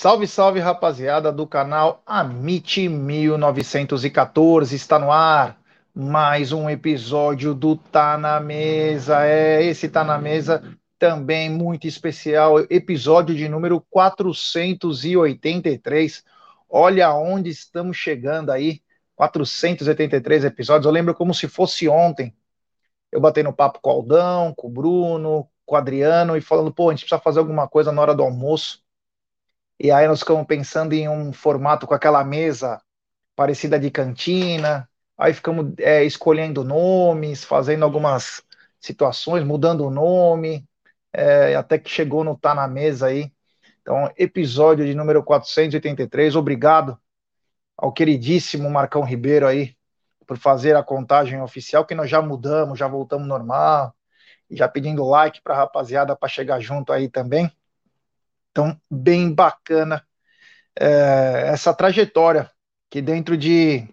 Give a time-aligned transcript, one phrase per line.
[0.00, 4.76] Salve, salve, rapaziada do canal Amit 1914.
[4.76, 5.58] Está no ar
[5.92, 9.26] mais um episódio do Tá na Mesa.
[9.26, 10.62] É, esse Tá na Mesa
[11.00, 16.22] também muito especial, episódio de número 483.
[16.70, 18.80] Olha onde estamos chegando aí.
[19.16, 20.86] 483 episódios.
[20.86, 22.32] Eu lembro como se fosse ontem.
[23.10, 26.72] Eu batei no papo com o Aldão, com o Bruno, com o Adriano e falando,
[26.72, 28.86] pô, a gente precisa fazer alguma coisa na hora do almoço
[29.80, 32.80] e aí nós ficamos pensando em um formato com aquela mesa
[33.36, 34.88] parecida de cantina.
[35.16, 38.42] Aí ficamos é, escolhendo nomes, fazendo algumas
[38.80, 40.66] situações, mudando o nome,
[41.12, 43.32] é, até que chegou no Tá na Mesa aí.
[43.80, 46.36] Então, episódio de número 483.
[46.36, 46.98] Obrigado
[47.76, 49.76] ao queridíssimo Marcão Ribeiro aí
[50.26, 53.94] por fazer a contagem oficial, que nós já mudamos, já voltamos normal,
[54.50, 57.50] e já pedindo like para a rapaziada para chegar junto aí também.
[58.50, 60.06] Então, bem bacana
[60.78, 62.50] é, essa trajetória,
[62.90, 63.86] que dentro de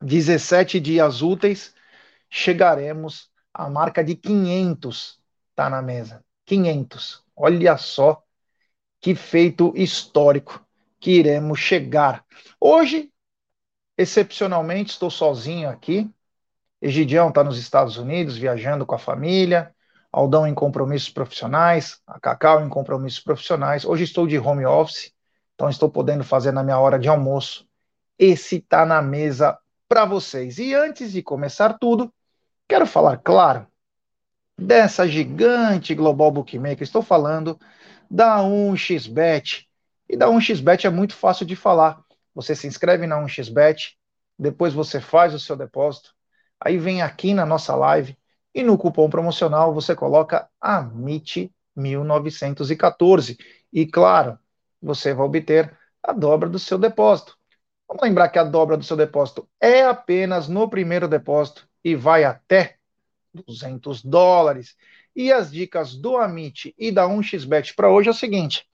[0.00, 1.74] 17 dias úteis
[2.30, 5.20] chegaremos à marca de 500,
[5.54, 6.24] tá na mesa.
[6.44, 7.24] 500.
[7.34, 8.22] Olha só
[9.00, 10.66] que feito histórico
[11.00, 12.24] que iremos chegar.
[12.60, 13.12] Hoje,
[13.96, 16.10] excepcionalmente, estou sozinho aqui.
[16.80, 19.74] Egidião está nos Estados Unidos, viajando com a família.
[20.16, 23.84] Aldão em compromissos profissionais, a Cacau em compromissos profissionais.
[23.84, 25.12] Hoje estou de home office,
[25.54, 27.68] então estou podendo fazer na minha hora de almoço.
[28.18, 30.56] Esse tá na mesa para vocês.
[30.58, 32.10] E antes de começar tudo,
[32.66, 33.66] quero falar, claro,
[34.56, 36.82] dessa gigante global bookmaker.
[36.82, 37.60] Estou falando
[38.10, 39.66] da 1xBet.
[40.08, 42.00] E da 1xBet é muito fácil de falar.
[42.34, 43.92] Você se inscreve na 1xBet,
[44.38, 46.14] depois você faz o seu depósito,
[46.58, 48.16] aí vem aqui na nossa live,
[48.56, 53.36] e no cupom promocional você coloca AMIT1914.
[53.70, 54.38] E claro,
[54.80, 57.36] você vai obter a dobra do seu depósito.
[57.86, 62.24] Vamos lembrar que a dobra do seu depósito é apenas no primeiro depósito e vai
[62.24, 62.78] até
[63.34, 64.74] 200 dólares.
[65.14, 68.66] E as dicas do Amit e da 1xBet para hoje é o seguinte: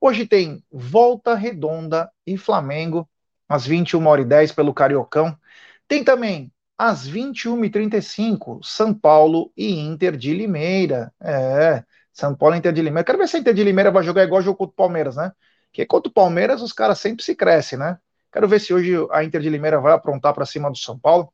[0.00, 3.08] hoje tem Volta Redonda e Flamengo
[3.48, 5.38] às 21h10 pelo Cariocão.
[5.86, 11.12] Tem também às 21h35, São Paulo e Inter de Limeira.
[11.20, 13.04] É, São Paulo e Inter de Limeira.
[13.04, 15.30] Quero ver se a Inter de Limeira vai jogar igual jogo contra o Palmeiras, né?
[15.66, 17.98] Porque contra o Palmeiras os caras sempre se crescem, né?
[18.32, 21.30] Quero ver se hoje a Inter de Limeira vai aprontar para cima do São Paulo.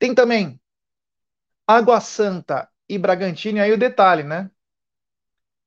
[0.00, 0.60] Tem também
[1.64, 4.50] Água Santa e Bragantino, e aí o detalhe, né?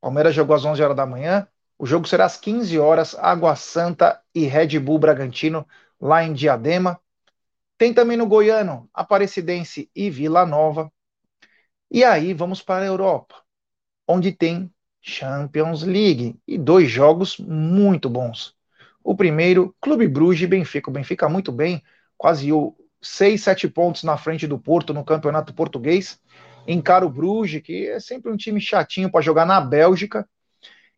[0.01, 4.21] Palmeiras jogou às 11 horas da manhã, o jogo será às 15 horas, Água Santa
[4.35, 5.65] e Red Bull Bragantino,
[6.01, 6.99] lá em Diadema.
[7.79, 10.91] Tem também no Goiano, Aparecidense e Vila Nova.
[11.89, 13.35] E aí vamos para a Europa,
[14.05, 14.69] onde tem
[15.01, 18.53] Champions League e dois jogos muito bons.
[19.01, 20.89] O primeiro, Clube Bruges e Benfica.
[20.89, 21.81] O Benfica muito bem,
[22.17, 26.19] quase o 6, 7 pontos na frente do Porto no campeonato português.
[26.67, 30.27] Encara o Bruges, que é sempre um time chatinho para jogar na Bélgica.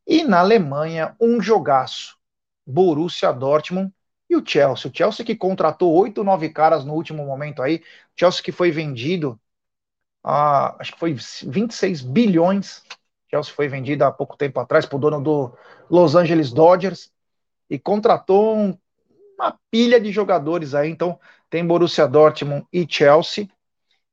[0.08, 2.18] E na Alemanha, um jogaço.
[2.66, 3.94] Borussia Dortmund
[4.32, 4.90] e o Chelsea?
[4.90, 7.78] O Chelsea que contratou oito, nove caras no último momento aí.
[7.78, 7.82] O
[8.18, 9.38] Chelsea que foi vendido,
[10.24, 12.78] a, acho que foi 26 bilhões.
[12.78, 15.54] O Chelsea foi vendido há pouco tempo atrás para o dono do
[15.90, 17.12] Los Angeles Dodgers
[17.70, 18.78] e contratou um,
[19.38, 20.90] uma pilha de jogadores aí.
[20.90, 21.20] Então
[21.50, 23.50] tem Borussia Dortmund e Chelsea.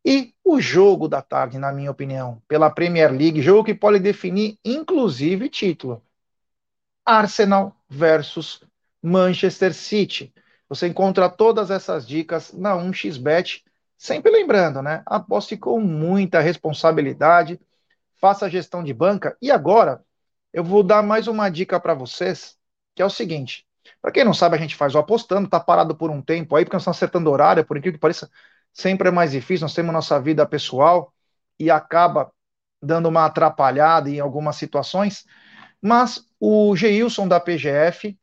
[0.04, 4.58] E o jogo da tarde, na minha opinião, pela Premier League, jogo que pode definir
[4.64, 6.02] inclusive título.
[7.06, 8.60] Arsenal versus
[9.03, 10.32] Manchester City.
[10.69, 13.64] Você encontra todas essas dicas na 1xBet,
[13.97, 15.03] sempre lembrando, né?
[15.06, 17.60] Aposte com muita responsabilidade,
[18.21, 19.36] faça a gestão de banca.
[19.41, 20.04] E agora,
[20.53, 22.56] eu vou dar mais uma dica para vocês,
[22.95, 23.66] que é o seguinte:
[24.00, 26.65] para quem não sabe, a gente faz o apostando, tá parado por um tempo aí,
[26.65, 28.30] porque nós estamos acertando horário, por incrível que pareça,
[28.72, 31.12] sempre é mais difícil, nós temos nossa vida pessoal
[31.59, 32.30] e acaba
[32.80, 35.27] dando uma atrapalhada em algumas situações.
[35.80, 38.16] Mas o Geilson da PGF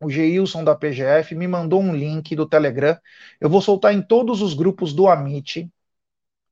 [0.00, 2.98] o Geilson da PGF me mandou um link do Telegram.
[3.40, 5.70] Eu vou soltar em todos os grupos do Amit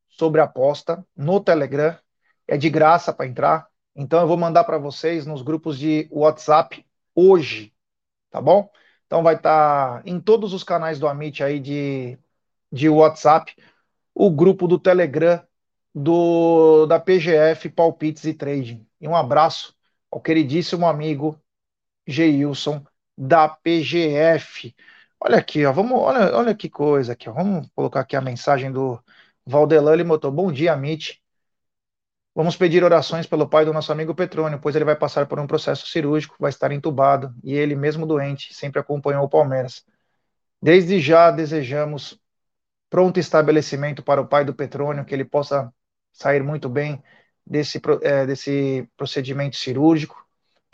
[0.09, 1.97] sobre aposta no Telegram.
[2.47, 3.69] É de graça para entrar.
[3.95, 7.73] Então eu vou mandar para vocês nos grupos de WhatsApp hoje,
[8.31, 8.71] tá bom?
[9.07, 12.19] Então vai estar tá em todos os canais do Amit aí de,
[12.73, 13.55] de WhatsApp,
[14.15, 15.43] o grupo do Telegram
[15.95, 18.87] do da PGF Palpites e Trading.
[19.01, 19.77] E um abraço
[20.11, 21.41] ao queridíssimo amigo
[22.07, 22.85] Geilson
[23.17, 24.75] da PGF.
[25.21, 28.71] Olha aqui, ó, vamos, olha, olha que coisa aqui, ó, vamos colocar aqui a mensagem
[28.73, 29.03] do
[29.47, 31.23] Valdelan, ele botou, bom dia, Amit.
[32.35, 35.47] Vamos pedir orações pelo pai do nosso amigo Petrônio, pois ele vai passar por um
[35.47, 39.85] processo cirúrgico, vai estar entubado, e ele, mesmo doente, sempre acompanhou o Palmeiras.
[40.61, 42.21] Desde já desejamos
[42.91, 45.73] pronto estabelecimento para o pai do Petrônio, que ele possa
[46.13, 47.03] sair muito bem
[47.47, 50.24] desse, é, desse procedimento cirúrgico.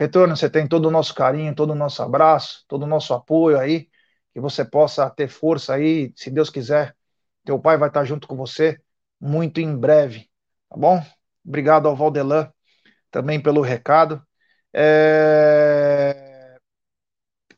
[0.00, 3.58] Petrônio, você tem todo o nosso carinho, todo o nosso abraço, todo o nosso apoio
[3.58, 3.86] aí,
[4.32, 6.96] que você possa ter força aí, se Deus quiser,
[7.44, 8.80] teu pai vai estar junto com você
[9.20, 10.30] muito em breve,
[10.70, 11.04] tá bom?
[11.44, 12.50] Obrigado ao Valdelan
[13.10, 14.26] também pelo recado.
[14.72, 16.56] É...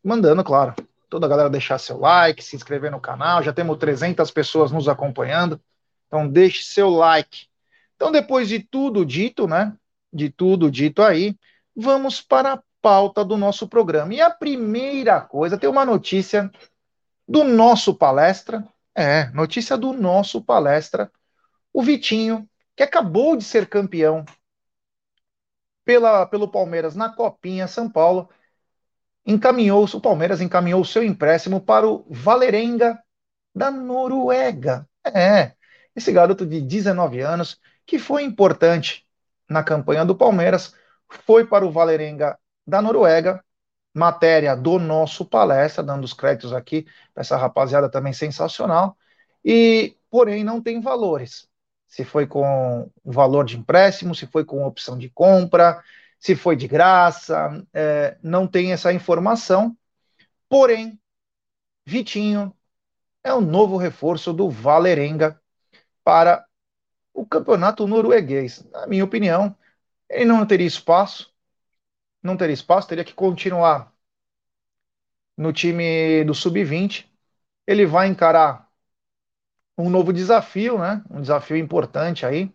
[0.02, 0.74] Mandando, claro,
[1.08, 3.40] toda a galera deixar seu like, se inscrever no canal.
[3.44, 5.60] Já temos 300 pessoas nos acompanhando.
[6.08, 7.46] Então, deixe seu like.
[7.94, 9.72] Então, depois de tudo dito, né?
[10.12, 11.36] De tudo dito aí,
[11.74, 14.12] vamos para a pauta do nosso programa.
[14.14, 16.50] E a primeira coisa, tem uma notícia
[17.26, 18.66] do nosso palestra.
[18.94, 21.10] É, notícia do nosso palestra.
[21.72, 24.24] O Vitinho que acabou de ser campeão
[25.84, 28.28] pela, pelo Palmeiras na Copinha São Paulo,
[29.26, 33.02] encaminhou o Palmeiras encaminhou seu empréstimo para o Valerenga
[33.54, 34.88] da Noruega.
[35.04, 35.52] É,
[35.94, 39.06] esse garoto de 19 anos que foi importante
[39.48, 40.74] na campanha do Palmeiras,
[41.26, 43.44] foi para o Valerenga da Noruega,
[43.94, 48.96] matéria do nosso palestra, dando os créditos aqui essa rapaziada também sensacional,
[49.44, 51.50] e porém não tem valores
[51.92, 55.84] se foi com valor de empréstimo, se foi com opção de compra,
[56.18, 59.76] se foi de graça, é, não tem essa informação.
[60.48, 60.98] Porém,
[61.84, 62.56] Vitinho
[63.22, 65.38] é o novo reforço do Valerenga
[66.02, 66.46] para
[67.12, 68.64] o campeonato norueguês.
[68.72, 69.54] Na minha opinião,
[70.12, 71.34] ele não teria espaço,
[72.22, 73.94] não teria espaço, teria que continuar
[75.36, 77.10] no time do sub-20.
[77.66, 78.68] Ele vai encarar
[79.76, 81.02] um novo desafio, né?
[81.10, 82.52] Um desafio importante aí.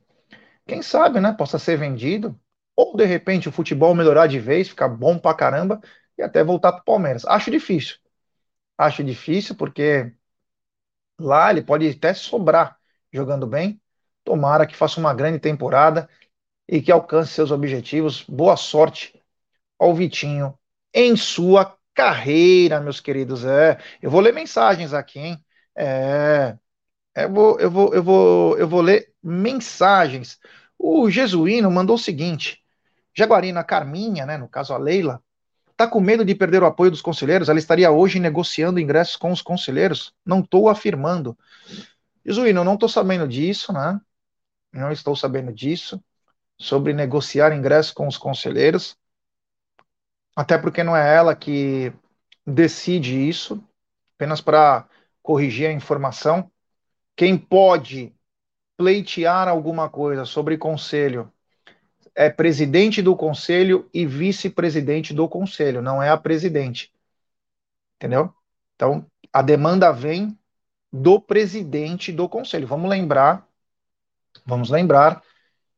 [0.68, 1.34] Quem sabe, né?
[1.34, 2.40] Possa ser vendido.
[2.76, 5.82] Ou de repente o futebol melhorar de vez, ficar bom pra caramba
[6.18, 7.26] e até voltar pro Palmeiras.
[7.26, 7.98] Acho difícil.
[8.78, 10.14] Acho difícil porque
[11.20, 12.78] lá ele pode até sobrar
[13.12, 13.82] jogando bem.
[14.24, 16.10] Tomara que faça uma grande temporada
[16.68, 18.24] e que alcance seus objetivos.
[18.28, 19.22] Boa sorte
[19.80, 20.58] ao Vitinho
[20.94, 23.46] em sua carreira, meus queridos.
[23.46, 25.46] É, eu vou ler mensagens aqui, hein?
[25.76, 26.58] É,
[27.16, 30.40] eu vou, eu vou, eu vou, eu vou ler mensagens.
[30.78, 32.64] O Jesuíno mandou o seguinte:
[33.16, 35.22] Jaguarina Carminha, né, no caso a Leila,
[35.76, 37.50] tá com medo de perder o apoio dos conselheiros?
[37.50, 40.14] Ela estaria hoje negociando ingressos com os conselheiros?
[40.26, 41.38] Não estou afirmando.
[42.26, 44.00] Jesuíno, não estou sabendo disso, né?
[44.72, 46.04] Não estou sabendo disso.
[46.58, 48.98] Sobre negociar ingressos com os conselheiros.
[50.36, 51.92] Até porque não é ela que
[52.46, 53.64] decide isso,
[54.16, 54.88] apenas para
[55.22, 56.50] corrigir a informação.
[57.16, 58.14] Quem pode
[58.78, 61.32] pleitear alguma coisa sobre conselho
[62.16, 66.92] é presidente do conselho e vice-presidente do conselho, não é a presidente.
[67.96, 68.34] Entendeu?
[68.76, 70.38] Então, a demanda vem
[70.92, 72.68] do presidente do conselho.
[72.68, 73.48] Vamos lembrar,
[74.46, 75.22] vamos lembrar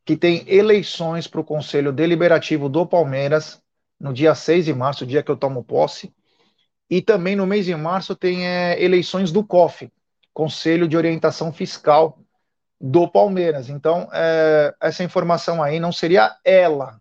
[0.09, 3.61] que tem eleições para o conselho deliberativo do Palmeiras
[3.99, 6.11] no dia 6 de março, dia que eu tomo posse,
[6.89, 9.87] e também no mês de março tem é, eleições do COF,
[10.33, 12.17] Conselho de Orientação Fiscal
[12.81, 13.69] do Palmeiras.
[13.69, 16.99] Então, é, essa informação aí não seria ela.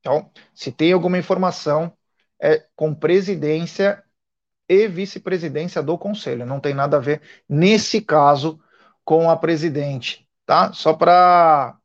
[0.00, 1.96] Então, se tem alguma informação,
[2.40, 4.02] é com presidência
[4.68, 6.44] e vice-presidência do Conselho.
[6.44, 8.60] Não tem nada a ver, nesse caso,
[9.04, 10.70] com a presidente, tá?
[10.74, 11.78] Só para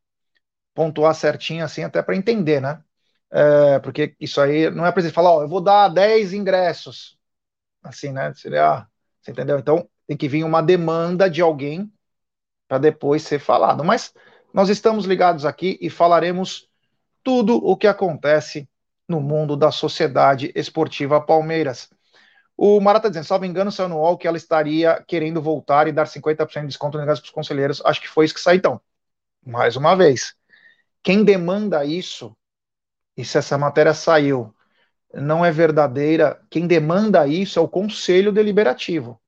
[0.75, 2.83] pontuar certinho, assim, até para entender, né?
[3.31, 7.17] É, porque isso aí não é para falar, ó, eu vou dar 10 ingressos.
[7.81, 8.33] Assim, né?
[8.33, 8.85] Seria,
[9.21, 9.57] você entendeu?
[9.57, 11.89] Então, tem que vir uma demanda de alguém
[12.67, 13.85] para depois ser falado.
[13.85, 14.13] Mas
[14.53, 16.67] nós estamos ligados aqui e falaremos
[17.23, 18.67] tudo o que acontece
[19.07, 21.89] no mundo da sociedade esportiva Palmeiras.
[22.57, 25.91] O Marata tá dizendo, salvo engano, saiu no UOL que ela estaria querendo voltar e
[25.91, 27.81] dar 50% de desconto no negócio para os conselheiros.
[27.85, 28.81] Acho que foi isso que saiu então.
[29.45, 30.33] Mais uma vez,
[31.03, 32.35] quem demanda isso,
[33.15, 34.53] e se essa matéria saiu,
[35.13, 39.21] não é verdadeira, quem demanda isso é o Conselho Deliberativo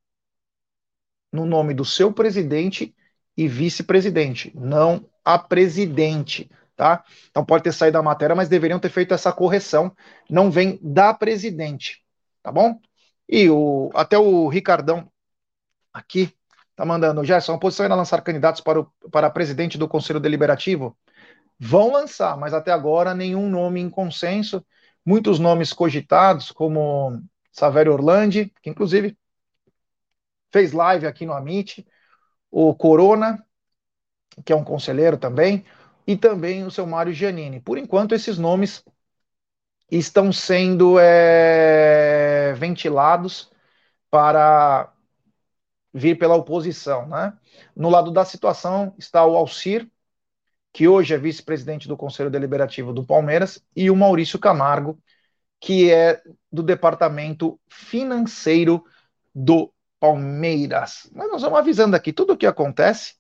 [1.32, 2.96] no nome do seu presidente
[3.38, 7.04] e vice-presidente, não a presidente, tá?
[7.30, 9.96] Então pode ter saído da matéria, mas deveriam ter feito essa correção.
[10.30, 12.04] Não vem da presidente,
[12.42, 12.80] tá bom?
[13.30, 15.08] E o, até o Ricardão
[15.94, 16.34] aqui
[16.76, 20.98] tá mandando, Gerson, a oposição irá lançar candidatos para, o, para presidente do Conselho Deliberativo?
[21.60, 24.66] Vão lançar, mas até agora nenhum nome em consenso.
[25.06, 27.22] Muitos nomes cogitados, como
[27.52, 29.16] Savério Orlandi, que inclusive
[30.52, 31.86] fez live aqui no Amit,
[32.50, 33.46] o Corona,
[34.44, 35.66] que é um conselheiro também,
[36.08, 37.60] e também o seu Mário Giannini.
[37.60, 38.84] Por enquanto, esses nomes
[39.92, 43.52] estão sendo é, ventilados
[44.10, 44.92] para
[45.94, 47.08] vir pela oposição.
[47.08, 47.34] Né?
[47.76, 49.90] No lado da situação está o Alcir,
[50.72, 55.02] que hoje é vice-presidente do Conselho Deliberativo do Palmeiras, e o Maurício Camargo,
[55.60, 58.84] que é do departamento financeiro
[59.34, 61.10] do Palmeiras.
[61.14, 63.16] Mas nós vamos avisando aqui tudo o que acontece,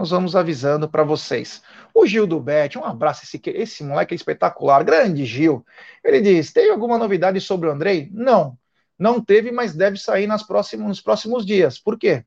[0.00, 1.62] nós vamos avisando para vocês.
[1.92, 5.62] O Gil do Bet, um abraço, esse, esse moleque é espetacular, grande Gil.
[6.02, 8.08] Ele diz: tem alguma novidade sobre o Andrei?
[8.10, 8.58] Não,
[8.98, 11.78] não teve, mas deve sair nas próximos, nos próximos dias.
[11.78, 12.24] Por quê?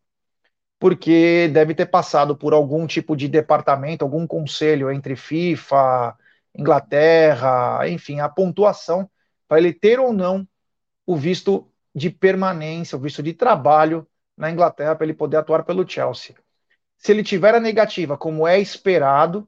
[0.77, 6.15] Porque deve ter passado por algum tipo de departamento, algum conselho entre FIFA,
[6.55, 9.09] Inglaterra, enfim, a pontuação
[9.47, 10.47] para ele ter ou não
[11.07, 15.89] o visto de permanência, o visto de trabalho na Inglaterra para ele poder atuar pelo
[15.89, 16.35] Chelsea.
[17.03, 19.47] Se ele tiver a negativa, como é esperado,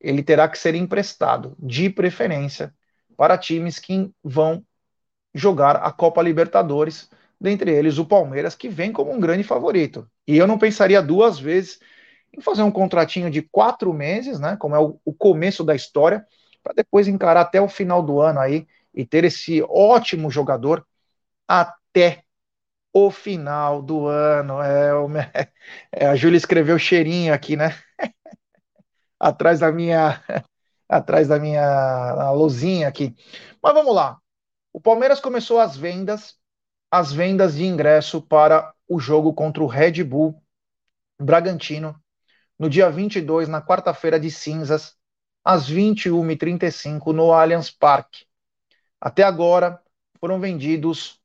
[0.00, 2.72] ele terá que ser emprestado, de preferência,
[3.16, 4.64] para times que vão
[5.34, 10.08] jogar a Copa Libertadores, dentre eles o Palmeiras, que vem como um grande favorito.
[10.28, 11.80] E eu não pensaria duas vezes
[12.32, 16.24] em fazer um contratinho de quatro meses, né, como é o, o começo da história,
[16.62, 20.86] para depois encarar até o final do ano aí e ter esse ótimo jogador
[21.48, 22.22] até
[22.94, 24.62] o final do ano.
[24.62, 25.08] É, o,
[25.92, 27.76] é, a Júlia escreveu cheirinho aqui, né?
[29.18, 30.22] atrás da minha
[30.88, 33.14] atrás da minha luzinha aqui.
[33.60, 34.18] Mas vamos lá.
[34.72, 36.36] O Palmeiras começou as vendas,
[36.90, 40.40] as vendas de ingresso para o jogo contra o Red Bull
[41.20, 42.00] Bragantino
[42.58, 44.96] no dia 22, na quarta-feira de cinzas,
[45.44, 48.26] às 21h35 no Allianz Parque.
[49.00, 49.82] Até agora
[50.20, 51.20] foram vendidos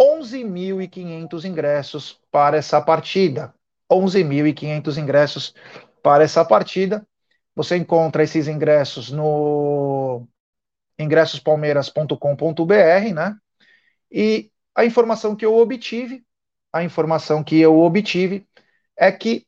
[0.00, 3.54] 11.500 ingressos para essa partida.
[3.90, 5.54] 11.500 ingressos
[6.02, 7.06] para essa partida.
[7.54, 10.26] Você encontra esses ingressos no
[10.98, 13.36] ingressospalmeiras.com.br, né?
[14.10, 16.24] E a informação que eu obtive,
[16.72, 18.46] a informação que eu obtive
[18.96, 19.46] é que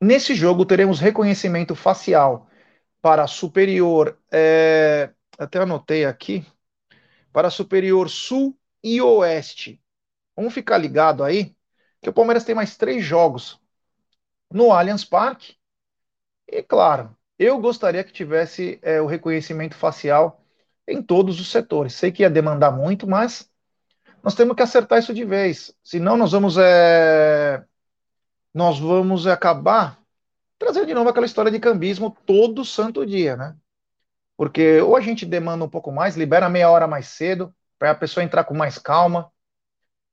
[0.00, 2.48] nesse jogo teremos reconhecimento facial
[3.00, 6.44] para superior, é, até anotei aqui,
[7.32, 9.82] para superior sul e oeste.
[10.36, 11.56] Vamos ficar ligado aí,
[12.02, 13.58] que o Palmeiras tem mais três jogos
[14.50, 15.56] no Allianz Parque.
[16.46, 20.44] E claro, eu gostaria que tivesse é, o reconhecimento facial
[20.86, 21.94] em todos os setores.
[21.94, 23.50] Sei que ia demandar muito, mas
[24.22, 25.74] nós temos que acertar isso de vez.
[25.82, 27.64] Senão nós vamos é,
[28.52, 29.98] nós vamos acabar
[30.58, 33.56] trazendo de novo aquela história de cambismo todo santo dia, né?
[34.36, 37.94] Porque ou a gente demanda um pouco mais, libera meia hora mais cedo, para a
[37.94, 39.30] pessoa entrar com mais calma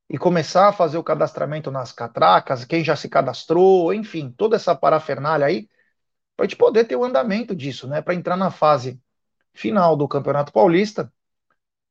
[0.09, 4.75] e começar a fazer o cadastramento nas catracas, quem já se cadastrou, enfim, toda essa
[4.75, 5.69] parafernália aí,
[6.35, 8.01] para a gente poder ter o andamento disso, né?
[8.01, 9.01] Para entrar na fase
[9.53, 11.13] final do Campeonato Paulista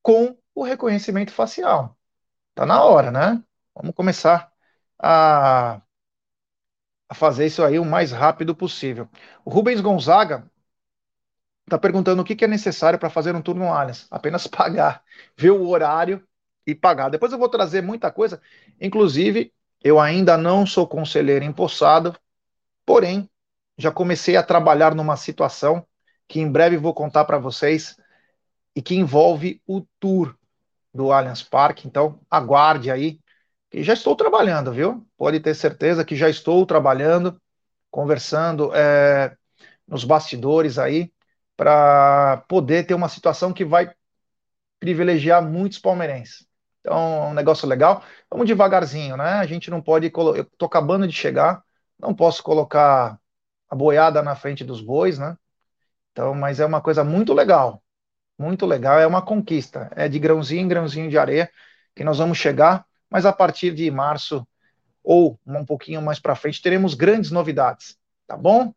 [0.02, 1.96] com o reconhecimento facial.
[2.54, 3.42] Tá na hora, né?
[3.75, 4.52] Vamos começar
[4.99, 5.80] a,
[7.08, 9.08] a fazer isso aí o mais rápido possível.
[9.46, 10.50] O Rubens Gonzaga
[11.71, 14.07] está perguntando o que, que é necessário para fazer um turno Allianz.
[14.11, 15.03] Apenas pagar,
[15.37, 16.23] ver o horário
[16.67, 17.09] e pagar.
[17.09, 18.41] Depois eu vou trazer muita coisa.
[18.81, 22.15] Inclusive, eu ainda não sou conselheiro empossado,
[22.85, 23.31] porém,
[23.79, 25.87] já comecei a trabalhar numa situação
[26.29, 27.97] que em breve vou contar para vocês
[28.75, 30.37] e que envolve o tour
[30.93, 31.87] do Allianz Parque.
[31.87, 33.19] Então, aguarde aí,
[33.71, 35.07] que já estou trabalhando, viu?
[35.17, 37.41] Pode ter certeza que já estou trabalhando,
[37.91, 39.35] conversando é,
[39.89, 41.11] nos bastidores aí
[41.61, 43.93] para poder ter uma situação que vai
[44.79, 46.47] privilegiar muitos palmeirenses.
[46.81, 48.02] Então, é um negócio legal.
[48.31, 49.33] Vamos devagarzinho, né?
[49.35, 50.11] A gente não pode.
[50.11, 51.62] Eu tô acabando de chegar,
[51.99, 53.21] não posso colocar
[53.69, 55.37] a boiada na frente dos bois, né?
[56.12, 57.83] Então, mas é uma coisa muito legal.
[58.38, 59.90] Muito legal, é uma conquista.
[59.95, 61.50] É de grãozinho em grãozinho de areia
[61.95, 64.49] que nós vamos chegar, mas a partir de março
[65.05, 68.73] ou um pouquinho mais para frente teremos grandes novidades, tá bom?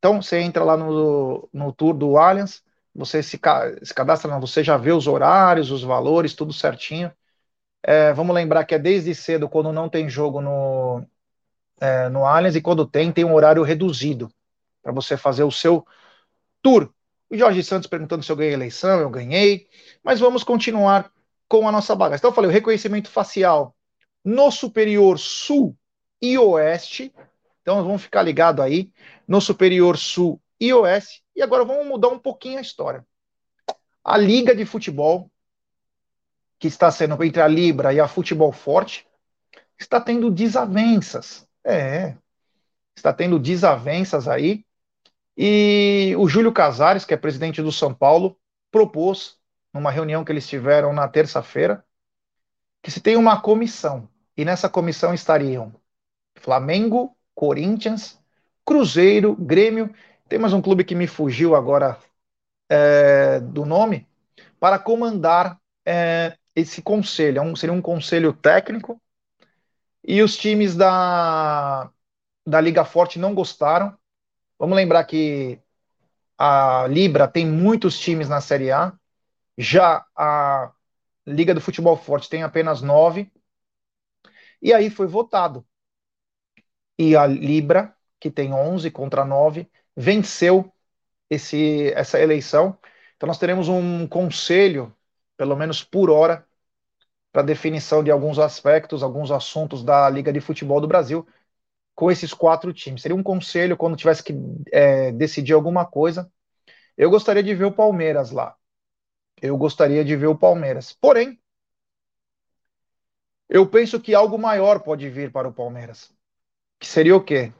[0.00, 2.64] Então, você entra lá no, no tour do Allianz,
[2.94, 3.38] você se,
[3.82, 7.12] se cadastra, não, você já vê os horários, os valores, tudo certinho.
[7.82, 11.04] É, vamos lembrar que é desde cedo, quando não tem jogo no,
[11.80, 14.32] é, no Allianz, e quando tem, tem um horário reduzido
[14.82, 15.86] para você fazer o seu
[16.62, 16.90] tour.
[17.28, 19.68] O Jorge Santos perguntando se eu ganhei eleição, eu ganhei,
[20.02, 21.12] mas vamos continuar
[21.46, 22.22] com a nossa bagaça.
[22.22, 23.76] Então, eu falei, o reconhecimento facial
[24.24, 25.76] no superior sul
[26.22, 27.12] e oeste,
[27.62, 28.92] então vamos ficar ligado aí
[29.26, 31.22] no Superior Sul e Oeste.
[31.34, 33.06] E agora vamos mudar um pouquinho a história.
[34.04, 35.30] A Liga de Futebol,
[36.58, 39.06] que está sendo entre a Libra e a Futebol Forte,
[39.78, 41.46] está tendo desavenças.
[41.64, 42.16] É,
[42.96, 44.64] está tendo desavenças aí
[45.36, 48.38] E o Júlio Casares, que é presidente do São Paulo,
[48.70, 49.38] propôs,
[49.72, 51.84] numa reunião que eles tiveram na terça-feira,
[52.82, 54.08] que se tem uma comissão.
[54.36, 55.74] E nessa comissão estariam
[56.36, 58.18] Flamengo, Corinthians,
[58.64, 59.94] Cruzeiro, Grêmio.
[60.28, 61.98] Tem mais um clube que me fugiu agora
[62.68, 64.06] é, do nome,
[64.60, 67.38] para comandar é, esse conselho.
[67.38, 69.00] É um, seria um conselho técnico.
[70.02, 71.90] E os times da,
[72.46, 73.96] da Liga Forte não gostaram.
[74.58, 75.60] Vamos lembrar que
[76.38, 78.92] a Libra tem muitos times na Série A.
[79.58, 80.72] Já a
[81.26, 83.30] Liga do Futebol Forte tem apenas nove.
[84.62, 85.66] E aí foi votado.
[87.00, 89.66] E a Libra, que tem 11 contra 9,
[89.96, 90.70] venceu
[91.30, 92.78] esse, essa eleição.
[93.16, 94.94] Então nós teremos um conselho,
[95.34, 96.46] pelo menos por hora,
[97.32, 101.26] para definição de alguns aspectos, alguns assuntos da Liga de Futebol do Brasil,
[101.94, 103.00] com esses quatro times.
[103.00, 104.34] Seria um conselho quando tivesse que
[104.70, 106.30] é, decidir alguma coisa.
[106.98, 108.54] Eu gostaria de ver o Palmeiras lá.
[109.40, 110.92] Eu gostaria de ver o Palmeiras.
[110.92, 111.40] Porém,
[113.48, 116.12] eu penso que algo maior pode vir para o Palmeiras.
[116.80, 117.52] Que seria o quê?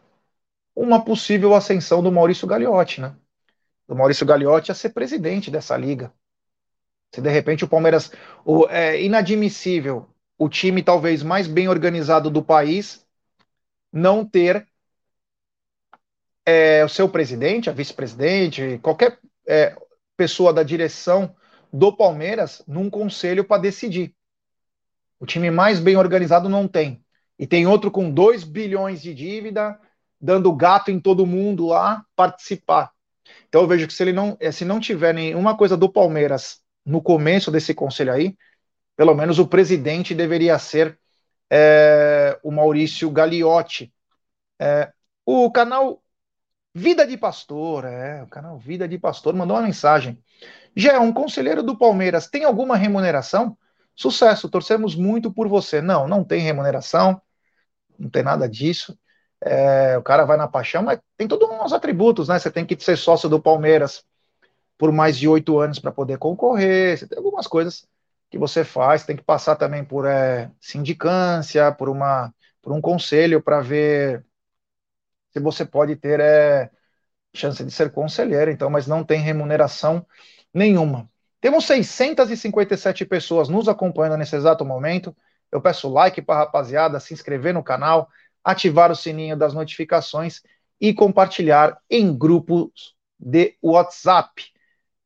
[0.75, 3.15] Uma possível ascensão do Maurício Gagliotti, né?
[3.87, 6.13] Do Maurício Gagliotti a ser presidente dessa liga.
[7.15, 8.11] Se de repente o Palmeiras.
[8.45, 10.09] O, é inadmissível
[10.39, 13.07] o time talvez mais bem organizado do país
[13.93, 14.67] não ter
[16.47, 19.77] é, o seu presidente, a vice-presidente, qualquer é,
[20.17, 21.37] pessoa da direção
[21.71, 24.15] do Palmeiras num conselho para decidir.
[25.19, 27.05] O time mais bem organizado não tem.
[27.41, 29.81] E tem outro com 2 bilhões de dívida,
[30.21, 32.93] dando gato em todo mundo lá participar.
[33.49, 37.01] Então eu vejo que se ele não, se não tiver nenhuma coisa do Palmeiras no
[37.01, 38.37] começo desse conselho aí,
[38.95, 40.99] pelo menos o presidente deveria ser
[41.49, 43.91] é, o Maurício Gagliotti.
[44.61, 44.93] É,
[45.25, 46.03] o canal
[46.75, 50.23] Vida de Pastor, é, o canal Vida de Pastor mandou uma mensagem.
[50.77, 53.57] Já é um conselheiro do Palmeiras, tem alguma remuneração?
[53.97, 55.81] Sucesso, torcemos muito por você.
[55.81, 57.21] Não, não tem remuneração,
[58.01, 58.99] não tem nada disso.
[59.43, 62.39] É, o cara vai na paixão, mas tem todos uns atributos, né?
[62.39, 64.05] Você tem que ser sócio do Palmeiras
[64.79, 66.99] por mais de oito anos para poder concorrer.
[66.99, 67.87] Você tem algumas coisas
[68.31, 72.33] que você faz, tem que passar também por é, sindicância, por uma
[72.63, 74.25] por um conselho para ver
[75.33, 76.71] se você pode ter é,
[77.35, 80.07] chance de ser conselheiro, então, mas não tem remuneração
[80.53, 81.09] nenhuma.
[81.41, 85.17] Temos 657 pessoas nos acompanhando nesse exato momento.
[85.51, 88.09] Eu peço like para a rapaziada, se inscrever no canal,
[88.45, 90.43] ativar o sininho das notificações
[90.81, 94.45] e compartilhar em grupos de WhatsApp.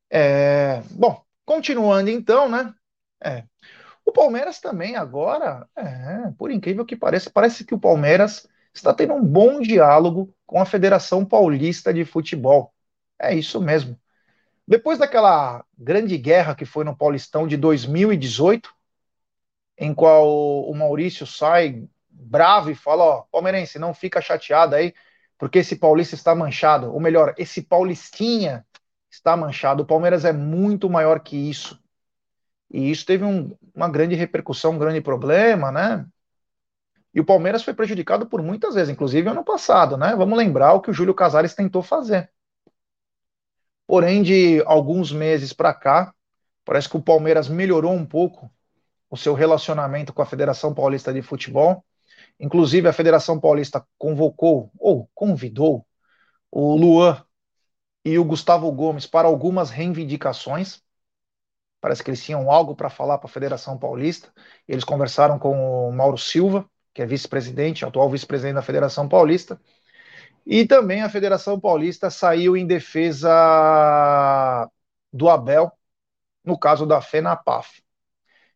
[0.09, 2.73] É, bom, continuando então, né?
[3.23, 3.43] É,
[4.05, 9.13] o Palmeiras também agora, é, por incrível que pareça, parece que o Palmeiras está tendo
[9.13, 12.73] um bom diálogo com a Federação Paulista de Futebol.
[13.19, 13.99] É isso mesmo.
[14.67, 18.69] Depois daquela grande guerra que foi no Paulistão de 2018,
[19.77, 24.93] em qual o Maurício sai bravo e fala: Ó, palmeirense, não fica chateado aí,
[25.37, 26.93] porque esse paulista está manchado.
[26.93, 28.65] Ou melhor, esse paulistinha
[29.09, 29.83] está manchado.
[29.83, 31.81] O Palmeiras é muito maior que isso.
[32.71, 36.05] E isso teve um, uma grande repercussão, um grande problema, né?
[37.13, 40.15] E o Palmeiras foi prejudicado por muitas vezes, inclusive ano passado, né?
[40.15, 42.29] Vamos lembrar o que o Júlio Casares tentou fazer.
[43.87, 46.13] Porém, de alguns meses para cá,
[46.65, 48.51] parece que o Palmeiras melhorou um pouco
[49.15, 51.83] o seu relacionamento com a Federação Paulista de Futebol.
[52.39, 55.87] Inclusive, a Federação Paulista convocou ou convidou
[56.51, 57.25] o Luan
[58.03, 60.83] e o Gustavo Gomes para algumas reivindicações.
[61.79, 64.33] Parece que eles tinham algo para falar para a Federação Paulista.
[64.67, 69.61] Eles conversaram com o Mauro Silva, que é vice-presidente, atual vice-presidente da Federação Paulista.
[70.45, 73.29] E também a Federação Paulista saiu em defesa
[75.11, 75.71] do Abel,
[76.43, 77.84] no caso da FENAPAF.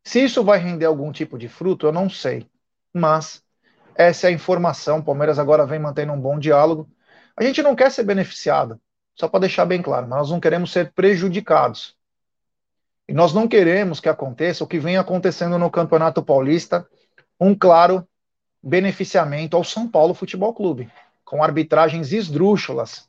[0.03, 2.49] Se isso vai render algum tipo de fruto, eu não sei.
[2.93, 3.43] Mas
[3.95, 4.99] essa é a informação.
[4.99, 6.89] O Palmeiras agora vem mantendo um bom diálogo.
[7.35, 8.79] A gente não quer ser beneficiado,
[9.15, 11.95] só para deixar bem claro, mas nós não queremos ser prejudicados.
[13.07, 16.88] E nós não queremos que aconteça o que vem acontecendo no Campeonato Paulista,
[17.39, 18.07] um claro
[18.62, 20.91] beneficiamento ao São Paulo Futebol Clube
[21.29, 23.07] com arbitragens esdrúxulas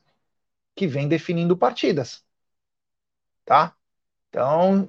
[0.77, 2.23] que vem definindo partidas.
[3.47, 3.75] Tá?
[4.29, 4.87] Então,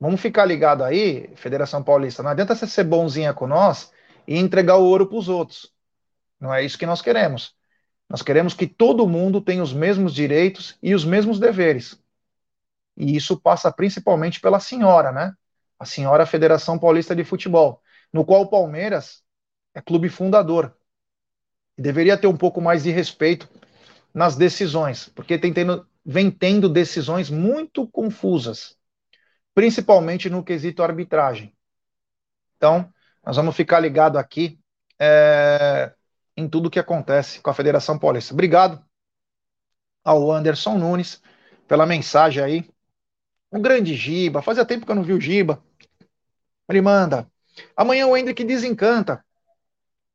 [0.00, 2.22] vamos ficar ligado aí, Federação Paulista.
[2.22, 3.92] Não adianta você ser bonzinha com nós
[4.26, 5.72] e entregar o ouro para os outros.
[6.40, 7.54] Não é isso que nós queremos.
[8.08, 12.02] Nós queremos que todo mundo tenha os mesmos direitos e os mesmos deveres.
[12.96, 15.32] E isso passa principalmente pela senhora, né?
[15.78, 17.80] A senhora Federação Paulista de Futebol,
[18.12, 19.22] no qual o Palmeiras
[19.74, 20.74] é clube fundador
[21.80, 23.48] deveria ter um pouco mais de respeito
[24.12, 28.76] nas decisões, porque tem tendo, vem tendo decisões muito confusas,
[29.60, 31.54] principalmente no quesito arbitragem.
[32.56, 32.90] Então,
[33.22, 34.58] nós vamos ficar ligado aqui
[34.98, 35.92] é,
[36.34, 38.32] em tudo que acontece com a Federação Paulista.
[38.32, 38.82] Obrigado
[40.02, 41.22] ao Anderson Nunes
[41.68, 42.70] pela mensagem aí.
[43.52, 45.62] Um grande Giba, fazia tempo que eu não vi o Giba.
[46.66, 47.30] Ele manda.
[47.76, 49.22] Amanhã o Hendrick desencanta.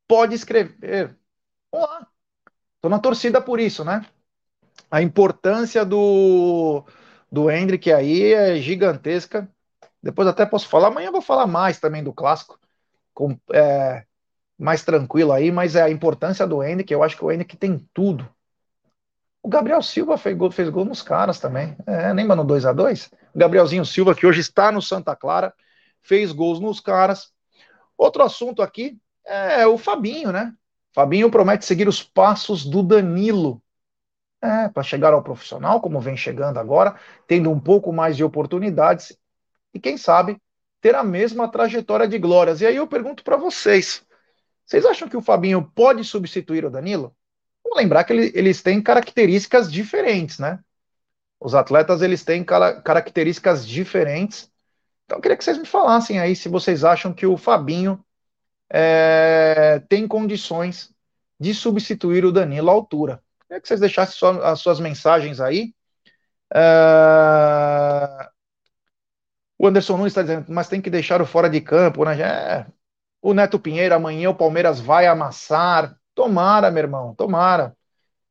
[0.08, 1.15] Pode escrever.
[1.71, 2.08] Vamos lá.
[2.81, 4.03] Tô na torcida por isso, né?
[4.89, 6.84] A importância do,
[7.35, 9.45] do Hendrick aí é gigantesca.
[10.01, 10.87] Depois até posso falar.
[10.87, 12.57] Amanhã eu vou falar mais também do clássico.
[13.13, 14.05] Com, é,
[14.57, 16.93] mais tranquilo aí, mas é a importância do Hendrick.
[16.93, 18.25] Eu acho que o Hendrick tem tudo.
[19.43, 21.75] O Gabriel Silva fez gol, fez gol nos caras também.
[21.85, 25.53] É, lembra no 2 a 2 O Gabrielzinho Silva, que hoje está no Santa Clara,
[26.01, 27.33] fez gols nos caras.
[27.97, 30.53] Outro assunto aqui é o Fabinho, né?
[30.93, 33.61] Fabinho promete seguir os passos do Danilo.
[34.45, 36.95] É, para chegar ao profissional, como vem chegando agora,
[37.27, 39.17] tendo um pouco mais de oportunidades
[39.73, 40.38] e, quem sabe,
[40.81, 42.62] ter a mesma trajetória de glórias.
[42.62, 44.05] E aí eu pergunto para vocês:
[44.65, 47.15] vocês acham que o Fabinho pode substituir o Danilo?
[47.63, 50.60] Vamos lembrar que ele, eles têm características diferentes, né?
[51.39, 54.49] Os atletas eles têm características diferentes
[55.05, 58.03] então, eu queria que vocês me falassem aí se vocês acham que o Fabinho
[58.69, 60.93] é, tem condições
[61.39, 63.23] de substituir o Danilo à altura.
[63.47, 65.73] Queria que vocês deixassem só, as suas mensagens aí.
[66.53, 68.29] É,
[69.58, 72.21] o Anderson Nunes está dizendo, mas tem que deixar o fora de campo, né?
[72.21, 72.67] É,
[73.21, 75.97] o Neto Pinheiro, amanhã o Palmeiras vai amassar.
[76.13, 77.75] Tomara, meu irmão, tomara.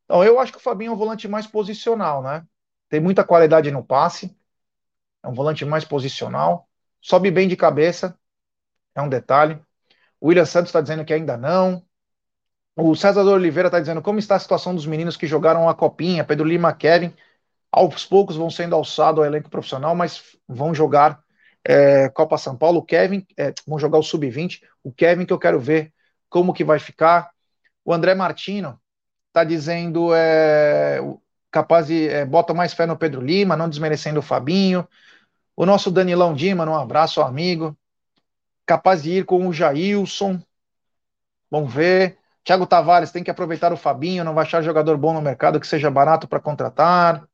[0.04, 2.44] Então, eu acho que o Fabinho é um volante mais posicional, né?
[2.88, 4.36] Tem muita qualidade no passe
[5.24, 6.68] é um volante mais posicional,
[7.00, 8.16] sobe bem de cabeça,
[8.94, 9.58] é um detalhe.
[10.20, 11.82] O William Santos está dizendo que ainda não.
[12.76, 16.24] O César Oliveira está dizendo como está a situação dos meninos que jogaram a copinha,
[16.24, 17.12] Pedro Lima, Kevin.
[17.70, 21.22] Aos poucos vão sendo alçados ao elenco profissional, mas vão jogar
[21.64, 22.80] é, Copa São Paulo.
[22.80, 24.62] O Kevin, é, vão jogar o Sub-20.
[24.82, 25.92] O Kevin que eu quero ver
[26.28, 27.30] como que vai ficar.
[27.84, 28.80] O André Martino
[29.28, 31.00] está dizendo é,
[31.50, 34.86] capaz de é, bota mais fé no Pedro Lima, não desmerecendo o Fabinho.
[35.56, 37.76] O nosso Danilão Dima, um abraço, amigo.
[38.66, 40.40] Capaz de ir com o Jailson.
[41.48, 42.18] Vamos ver.
[42.44, 45.66] Thiago Tavares tem que aproveitar o Fabinho, não vai achar jogador bom no mercado que
[45.66, 47.26] seja barato para contratar.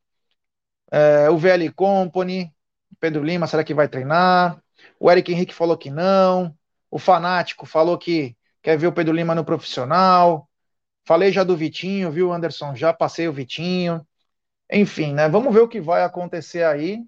[0.90, 2.53] É, o VL Company,
[2.99, 4.62] Pedro Lima, será que vai treinar?
[4.99, 6.57] O Eric Henrique falou que não.
[6.90, 10.49] O Fanático falou que quer ver o Pedro Lima no profissional.
[11.05, 12.75] Falei já do Vitinho, viu, Anderson?
[12.75, 14.07] Já passei o Vitinho.
[14.73, 15.29] Enfim, né?
[15.29, 17.05] Vamos ver o que vai acontecer aí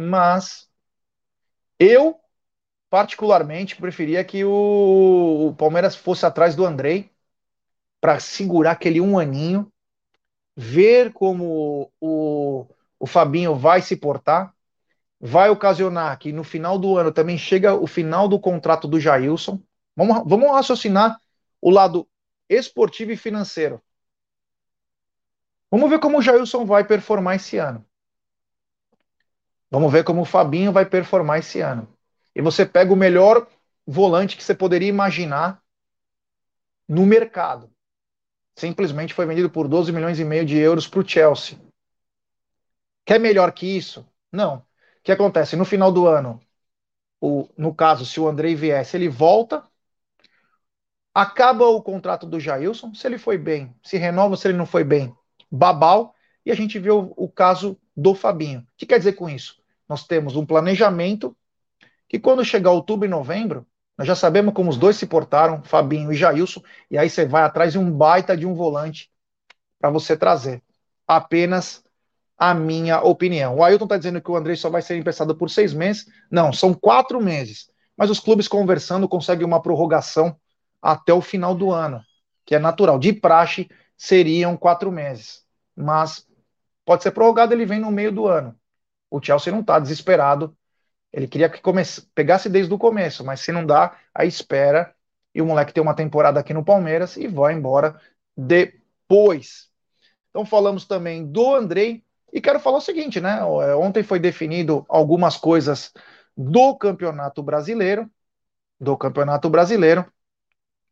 [0.00, 0.68] mas
[1.78, 2.18] eu
[2.88, 7.10] particularmente preferia que o, o Palmeiras fosse atrás do Andrei
[8.00, 9.70] para segurar aquele um aninho,
[10.56, 12.66] ver como o,
[12.98, 14.54] o Fabinho vai se portar,
[15.20, 19.60] vai ocasionar que no final do ano também chega o final do contrato do Jailson.
[19.94, 21.20] Vamos, vamos raciocinar
[21.60, 22.08] o lado
[22.48, 23.82] esportivo e financeiro.
[25.70, 27.84] Vamos ver como o Jailson vai performar esse ano.
[29.70, 31.86] Vamos ver como o Fabinho vai performar esse ano.
[32.34, 33.46] E você pega o melhor
[33.86, 35.62] volante que você poderia imaginar
[36.88, 37.70] no mercado.
[38.56, 41.58] Simplesmente foi vendido por 12 milhões e meio de euros para o Chelsea.
[43.04, 44.06] Quer melhor que isso?
[44.30, 44.56] Não.
[44.56, 44.64] O
[45.02, 45.56] que acontece?
[45.56, 46.40] No final do ano,
[47.20, 49.64] o, no caso, se o Andrei viesse, ele volta,
[51.14, 54.84] acaba o contrato do Jailson, se ele foi bem, se renova, se ele não foi
[54.84, 55.14] bem,
[55.50, 58.60] babau, e a gente vê o, o caso do Fabinho.
[58.60, 59.60] O que quer dizer com isso?
[59.90, 61.36] nós temos um planejamento
[62.08, 63.66] que quando chegar outubro e novembro,
[64.00, 67.42] nós já sabemos como os dois se portaram, Fabinho e Jailson, e aí você vai
[67.42, 69.10] atrás de um baita de um volante
[69.78, 70.62] para você trazer.
[71.06, 71.84] Apenas
[72.34, 73.58] a minha opinião.
[73.58, 76.06] O Ailton está dizendo que o André só vai ser emprestado por seis meses.
[76.30, 77.70] Não, são quatro meses.
[77.94, 80.34] Mas os clubes conversando conseguem uma prorrogação
[80.80, 82.00] até o final do ano,
[82.46, 82.98] que é natural.
[82.98, 85.42] De praxe seriam quatro meses.
[85.76, 86.26] Mas
[86.86, 88.56] pode ser prorrogado, ele vem no meio do ano.
[89.10, 90.56] O Chelsea não está desesperado.
[91.12, 94.94] Ele queria que comece, pegasse desde o começo, mas se não dá, aí espera.
[95.34, 98.00] E o moleque tem uma temporada aqui no Palmeiras e vai embora
[98.36, 99.68] depois.
[100.30, 103.38] Então falamos também do Andrei e quero falar o seguinte, né?
[103.38, 105.92] É, ontem foi definido algumas coisas
[106.36, 108.10] do Campeonato Brasileiro,
[108.78, 110.06] do Campeonato Brasileiro.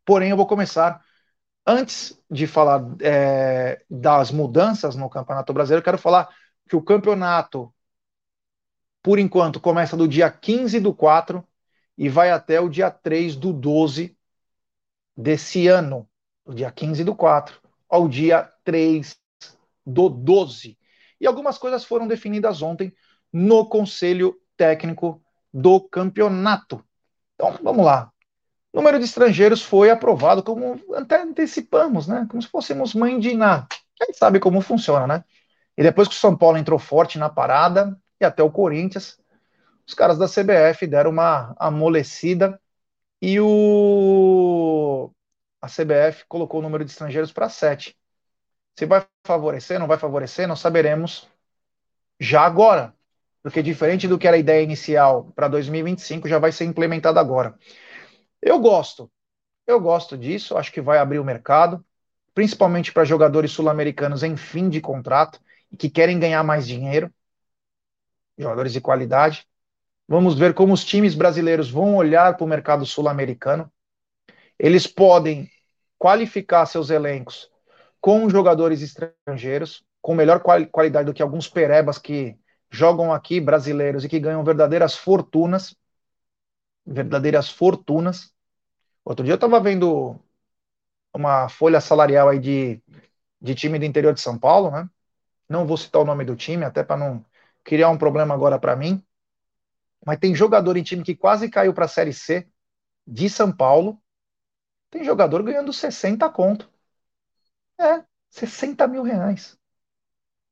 [0.05, 1.03] Porém, eu vou começar
[1.67, 6.29] antes de falar é, das mudanças no Campeonato Brasileiro, quero falar
[6.69, 7.73] que o campeonato
[9.09, 11.43] por enquanto, começa do dia 15 do 4
[11.97, 14.15] e vai até o dia 3 do 12
[15.17, 16.07] desse ano.
[16.45, 19.17] Do dia 15 do 4 ao dia 3
[19.87, 20.79] do 12.
[21.19, 22.93] E algumas coisas foram definidas ontem
[23.33, 26.85] no Conselho Técnico do Campeonato.
[27.35, 28.13] Então, vamos lá.
[28.75, 32.27] O número de estrangeiros foi aprovado como até antecipamos, né?
[32.29, 33.67] Como se fôssemos mãe de Iná.
[34.03, 35.25] Gente sabe como funciona, né?
[35.79, 39.19] E depois que o São Paulo entrou forte na parada, e até o Corinthians,
[39.87, 42.61] os caras da CBF deram uma amolecida
[43.21, 45.11] e o
[45.61, 47.97] a CBF colocou o número de estrangeiros para sete.
[48.79, 51.29] Se vai favorecer, não vai favorecer, não saberemos
[52.21, 52.95] já agora.
[53.43, 57.59] Porque diferente do que era a ideia inicial para 2025, já vai ser implementado agora.
[58.43, 59.11] Eu gosto.
[59.67, 61.85] Eu gosto disso, acho que vai abrir o mercado,
[62.35, 67.13] principalmente para jogadores sul-americanos em fim de contrato e que querem ganhar mais dinheiro,
[68.39, 69.47] jogadores de qualidade.
[70.07, 73.71] Vamos ver como os times brasileiros vão olhar para o mercado sul-americano.
[74.59, 75.51] Eles podem
[75.99, 77.51] qualificar seus elencos
[78.01, 82.39] com jogadores estrangeiros, com melhor qualidade do que alguns perebas que
[82.71, 85.77] jogam aqui, brasileiros, e que ganham verdadeiras fortunas.
[86.87, 88.33] Verdadeiras fortunas.
[89.05, 90.19] Outro dia eu estava vendo
[91.13, 92.83] uma folha salarial aí de,
[93.41, 94.89] de time do interior de São Paulo, né?
[95.49, 97.25] Não vou citar o nome do time, até para não
[97.69, 99.05] criar um problema agora para mim.
[100.05, 102.49] Mas tem jogador em time que quase caiu para a Série C
[103.07, 104.01] de São Paulo.
[104.91, 106.71] Tem jogador ganhando 60 conto.
[107.79, 109.59] É, 60 mil reais.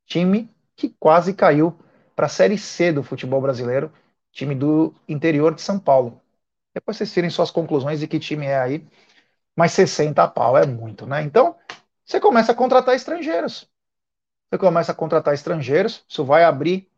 [0.05, 1.75] Time que quase caiu
[2.15, 3.91] para a Série C do futebol brasileiro,
[4.31, 6.21] time do interior de São Paulo.
[6.75, 8.87] Depois vocês tirem suas conclusões de que time é aí.
[9.57, 11.23] Mas 60 pau é muito, né?
[11.23, 11.57] Então,
[12.05, 13.67] você começa a contratar estrangeiros.
[14.51, 16.91] Você começa a contratar estrangeiros, isso vai abrir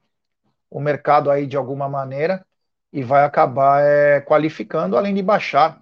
[0.70, 2.44] o mercado aí de alguma maneira
[2.92, 5.80] e vai acabar é, qualificando, além de baixar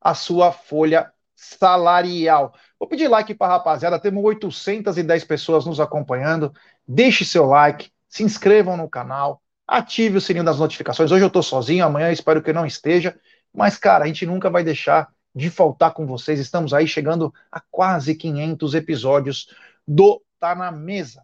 [0.00, 2.54] a sua folha salarial.
[2.78, 6.52] Vou pedir like para a rapaziada, temos 810 pessoas nos acompanhando.
[6.86, 11.10] Deixe seu like, se inscrevam no canal, ative o sininho das notificações.
[11.10, 13.18] Hoje eu estou sozinho, amanhã espero que não esteja,
[13.52, 16.40] mas cara, a gente nunca vai deixar de faltar com vocês.
[16.40, 19.48] Estamos aí chegando a quase 500 episódios
[19.86, 21.22] do Tá na Mesa.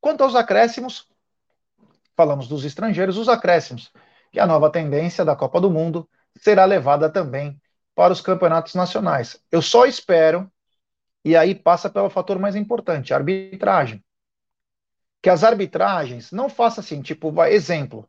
[0.00, 1.08] Quanto aos acréscimos,
[2.16, 3.92] falamos dos estrangeiros, os acréscimos,
[4.32, 6.08] que a nova tendência da Copa do Mundo
[6.40, 7.60] será levada também
[7.94, 9.40] para os campeonatos nacionais.
[9.50, 10.50] Eu só espero,
[11.24, 14.02] e aí passa pelo fator mais importante, a arbitragem.
[15.22, 18.08] Que as arbitragens não façam assim, tipo, vai, exemplo.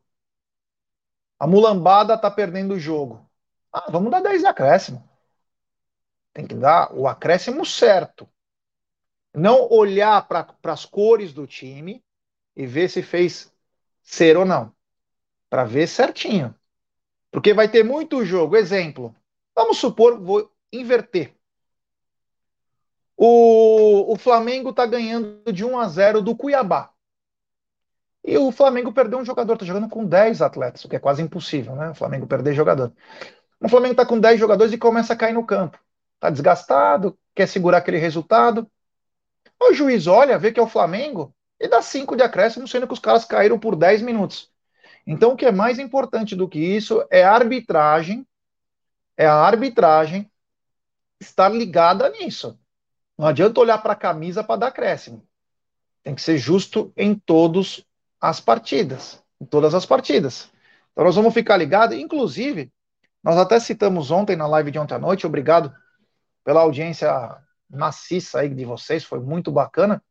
[1.40, 3.28] A mulambada está perdendo o jogo.
[3.72, 5.08] Ah, vamos dar 10 de acréscimo.
[6.34, 8.30] Tem que dar o acréscimo certo.
[9.34, 12.04] Não olhar para as cores do time
[12.56, 13.52] e ver se fez
[14.08, 14.74] ser ou não.
[15.50, 16.56] Para ver certinho.
[17.32, 18.56] Porque vai ter muito jogo.
[18.56, 19.16] Exemplo,
[19.58, 21.34] Vamos supor, vou inverter.
[23.18, 26.92] O, o Flamengo está ganhando de 1 a 0 do Cuiabá.
[28.24, 31.24] E o Flamengo perdeu um jogador, está jogando com 10 atletas, o que é quase
[31.24, 31.90] impossível, né?
[31.90, 32.94] O Flamengo perder jogador.
[33.60, 35.80] O Flamengo está com 10 jogadores e começa a cair no campo.
[36.14, 38.70] Está desgastado, quer segurar aquele resultado.
[39.60, 42.94] O juiz olha, vê que é o Flamengo e dá 5 de acréscimo, sendo que
[42.94, 44.52] os caras caíram por 10 minutos.
[45.06, 48.28] Então, o que é mais importante do que isso é a arbitragem
[49.16, 50.32] é a arbitragem
[51.20, 52.60] estar ligada nisso.
[53.18, 55.28] Não adianta olhar para a camisa para dar acréscimo.
[56.04, 57.84] Tem que ser justo em todas
[58.22, 59.24] as partidas.
[59.42, 60.52] Em todas as partidas.
[60.92, 61.98] Então nós vamos ficar ligados.
[61.98, 62.72] Inclusive,
[63.24, 65.26] nós até citamos ontem na live de ontem à noite.
[65.26, 65.74] Obrigado
[66.44, 67.12] pela audiência
[67.70, 69.04] maciça aí de vocês.
[69.04, 70.02] Foi muito bacana.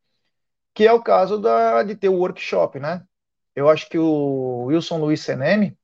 [0.77, 3.03] Que é o caso da, de ter o workshop, né?
[3.55, 5.75] Eu acho que o Wilson Luiz Seneme,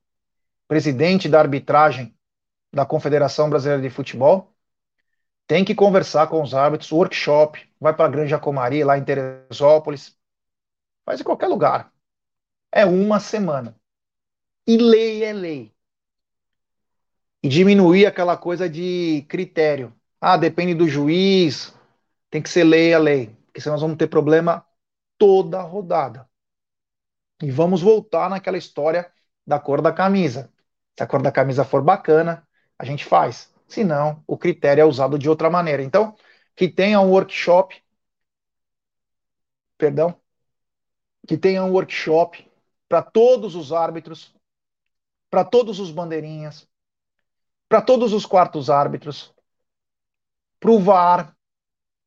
[0.67, 2.15] presidente da arbitragem
[2.71, 4.53] da Confederação Brasileira de Futebol,
[5.47, 10.15] tem que conversar com os árbitros, workshop, vai para a Granja Comari, lá em Teresópolis,
[11.03, 11.91] faz em qualquer lugar.
[12.71, 13.75] É uma semana.
[14.67, 15.73] E lei é lei.
[17.41, 19.91] E diminuir aquela coisa de critério.
[20.21, 21.73] Ah, depende do juiz,
[22.29, 24.63] tem que ser lei a lei, porque senão nós vamos ter problema
[25.23, 26.29] toda a rodada.
[27.41, 29.09] E vamos voltar naquela história
[29.47, 30.51] da cor da camisa.
[30.97, 32.45] Se a cor da camisa for bacana,
[32.77, 33.49] a gente faz.
[33.65, 35.81] Se não, o critério é usado de outra maneira.
[35.81, 36.13] Então,
[36.53, 37.81] que tenha um workshop,
[39.77, 40.13] perdão,
[41.25, 42.45] que tenha um workshop
[42.89, 44.35] para todos os árbitros,
[45.29, 46.67] para todos os bandeirinhas,
[47.69, 49.33] para todos os quartos árbitros,
[50.59, 51.33] para o VAR,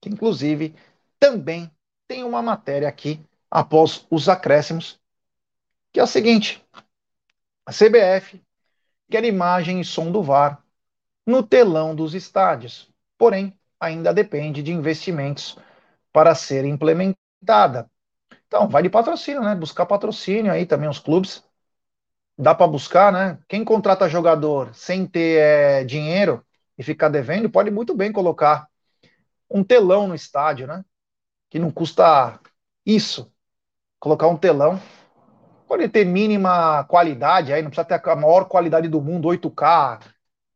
[0.02, 0.76] que inclusive
[1.18, 1.74] também
[2.08, 5.00] tem uma matéria aqui após os acréscimos,
[5.92, 6.64] que é o seguinte:
[7.64, 8.42] a CBF
[9.10, 10.62] quer imagem e som do VAR
[11.26, 12.90] no telão dos estádios.
[13.18, 15.58] Porém, ainda depende de investimentos
[16.12, 17.26] para ser implementado.
[17.46, 17.90] limitada.
[18.46, 19.54] Então, vai de patrocínio, né?
[19.54, 21.44] Buscar patrocínio aí também os clubes.
[22.38, 23.38] Dá para buscar, né?
[23.48, 26.44] Quem contrata jogador sem ter é, dinheiro
[26.76, 28.68] e ficar devendo, pode muito bem colocar
[29.50, 30.84] um telão no estádio, né?
[31.50, 32.40] Que não custa
[32.84, 33.32] isso.
[33.98, 34.80] Colocar um telão.
[35.66, 40.00] Pode ter mínima qualidade aí, não precisa ter a maior qualidade do mundo, 8K,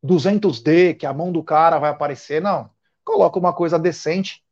[0.03, 2.71] 200D, que a mão do cara vai aparecer, não.
[3.05, 4.45] Coloca uma coisa decente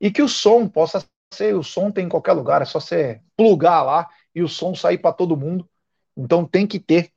[0.00, 3.20] e que o som possa ser, o som tem em qualquer lugar, é só você
[3.36, 5.68] plugar lá e o som sair para todo mundo.
[6.16, 7.12] Então tem que ter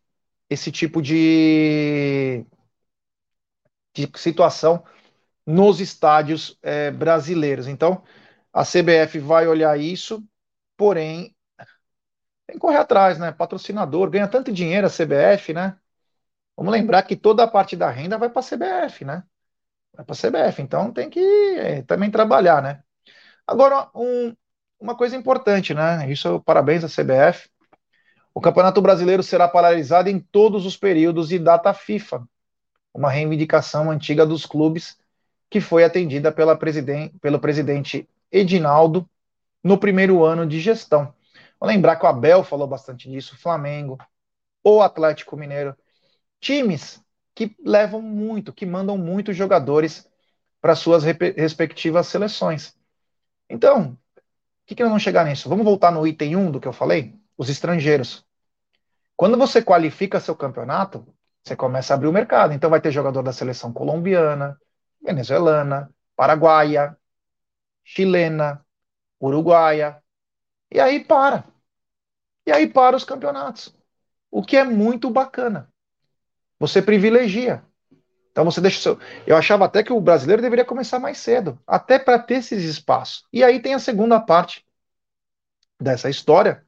[0.50, 2.46] esse tipo de,
[3.94, 4.84] de situação
[5.48, 7.68] nos estádios é, brasileiros.
[7.68, 8.04] Então
[8.52, 10.22] a CBF vai olhar isso,
[10.76, 11.34] porém
[12.46, 13.32] tem que correr atrás, né?
[13.32, 15.78] Patrocinador ganha tanto dinheiro a CBF, né?
[16.56, 19.24] Vamos lembrar que toda a parte da renda vai para a CBF, né?
[19.94, 21.20] Vai para a CBF, então tem que
[21.58, 22.82] é, também trabalhar, né?
[23.46, 24.36] Agora, um,
[24.80, 26.10] uma coisa importante, né?
[26.12, 27.50] Isso, parabéns à CBF.
[28.34, 32.28] O Campeonato Brasileiro será paralisado em todos os períodos de data FIFA,
[32.94, 34.98] uma reivindicação antiga dos clubes
[35.50, 39.10] que foi atendida presiden pelo presidente Edinaldo
[39.64, 41.14] no primeiro ano de gestão.
[41.60, 43.98] Vou lembrar que o Abel falou bastante disso, Flamengo,
[44.64, 45.76] o Atlético Mineiro,
[46.40, 47.02] times
[47.34, 50.10] que levam muito, que mandam muitos jogadores
[50.62, 52.76] para suas respectivas seleções.
[53.50, 53.98] Então, o
[54.66, 55.48] que, que nós vamos chegar nisso?
[55.48, 57.16] Vamos voltar no item 1 do que eu falei?
[57.38, 58.26] Os estrangeiros.
[59.16, 61.08] Quando você qualifica seu campeonato,
[61.44, 62.54] você começa a abrir o mercado.
[62.54, 64.60] Então vai ter jogador da seleção colombiana,
[65.08, 66.98] venezuelana, paraguaia,
[67.84, 68.66] chilena,
[69.20, 70.04] uruguaia.
[70.70, 71.46] E aí para.
[72.46, 73.74] E aí para os campeonatos.
[74.30, 75.72] O que é muito bacana.
[76.60, 77.64] Você privilegia.
[78.32, 79.00] Então você deixa o seu.
[79.26, 83.26] Eu achava até que o brasileiro deveria começar mais cedo, até para ter esses espaços.
[83.32, 84.66] E aí tem a segunda parte
[85.80, 86.64] dessa história,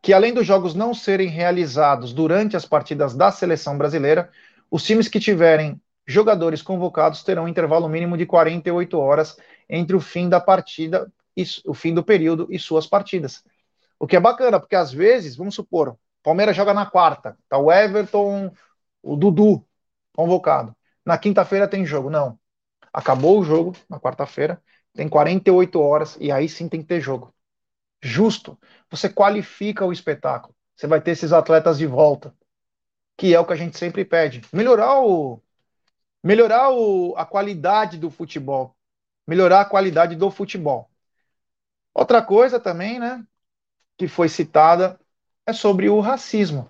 [0.00, 4.30] que além dos jogos não serem realizados durante as partidas da seleção brasileira,
[4.70, 9.36] os times que tiverem jogadores convocados terão um intervalo mínimo de 48 horas
[9.68, 13.42] entre o fim da partida e o fim do período e suas partidas.
[13.98, 17.70] O que é bacana, porque às vezes, vamos supor, Palmeiras joga na quarta, tá o
[17.70, 18.52] Everton,
[19.02, 19.66] o Dudu
[20.14, 20.74] convocado.
[21.04, 22.10] Na quinta-feira tem jogo.
[22.10, 22.38] Não.
[22.92, 24.62] Acabou o jogo na quarta-feira,
[24.94, 27.34] tem 48 horas e aí sim tem que ter jogo.
[28.02, 28.58] Justo.
[28.90, 30.54] Você qualifica o espetáculo.
[30.76, 32.34] Você vai ter esses atletas de volta,
[33.16, 34.42] que é o que a gente sempre pede.
[34.52, 35.40] Melhorar o
[36.22, 38.76] melhorar o, a qualidade do futebol,
[39.26, 40.90] melhorar a qualidade do futebol.
[41.94, 43.26] Outra coisa também, né,
[43.98, 44.98] que foi citada
[45.46, 46.68] é sobre o racismo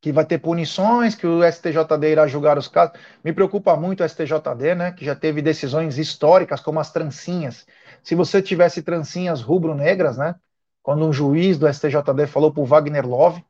[0.00, 2.98] que vai ter punições, que o STJD irá julgar os casos.
[3.24, 7.66] Me preocupa muito o STJD, né, que já teve decisões históricas como as trancinhas.
[8.02, 10.36] Se você tivesse trancinhas rubro-negras, né,
[10.82, 13.44] quando um juiz do STJD falou para o Wagner Love,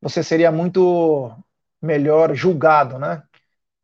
[0.00, 1.32] você seria muito
[1.82, 3.22] melhor julgado, né?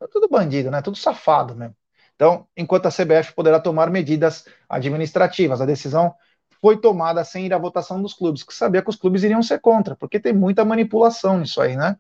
[0.03, 0.83] É tudo bandido, né?
[0.83, 1.77] Tudo safado mesmo.
[2.15, 6.15] Então, enquanto a CBF poderá tomar medidas administrativas, a decisão
[6.61, 9.59] foi tomada sem ir à votação dos clubes, que sabia que os clubes iriam ser
[9.61, 11.97] contra, porque tem muita manipulação nisso aí, né?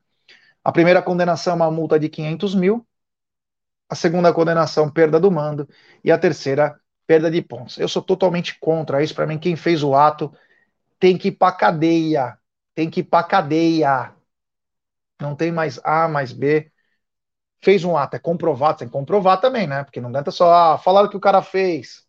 [0.64, 2.86] A primeira condenação é uma multa de 500 mil,
[3.88, 5.68] a segunda condenação, perda do mando,
[6.04, 7.78] e a terceira, perda de pontos.
[7.78, 9.14] Eu sou totalmente contra isso.
[9.14, 10.32] Para mim, quem fez o ato
[11.00, 12.38] tem que ir para cadeia.
[12.74, 14.14] Tem que ir para cadeia.
[15.20, 16.69] Não tem mais A mais B.
[17.62, 19.84] Fez um ato, é comprovado, tem que comprovar também, né?
[19.84, 22.06] Porque não adianta só ah, falar o que o cara fez.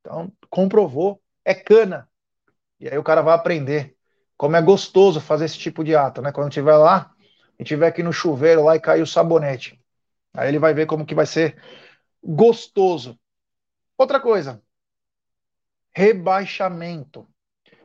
[0.00, 2.08] Então, comprovou, é cana.
[2.80, 3.96] E aí o cara vai aprender
[4.36, 6.32] como é gostoso fazer esse tipo de ato, né?
[6.32, 7.12] Quando tiver lá,
[7.58, 9.80] e tiver aqui no chuveiro lá e cair o sabonete.
[10.32, 11.60] Aí ele vai ver como que vai ser
[12.22, 13.18] gostoso.
[13.96, 14.62] Outra coisa,
[15.92, 17.26] rebaixamento.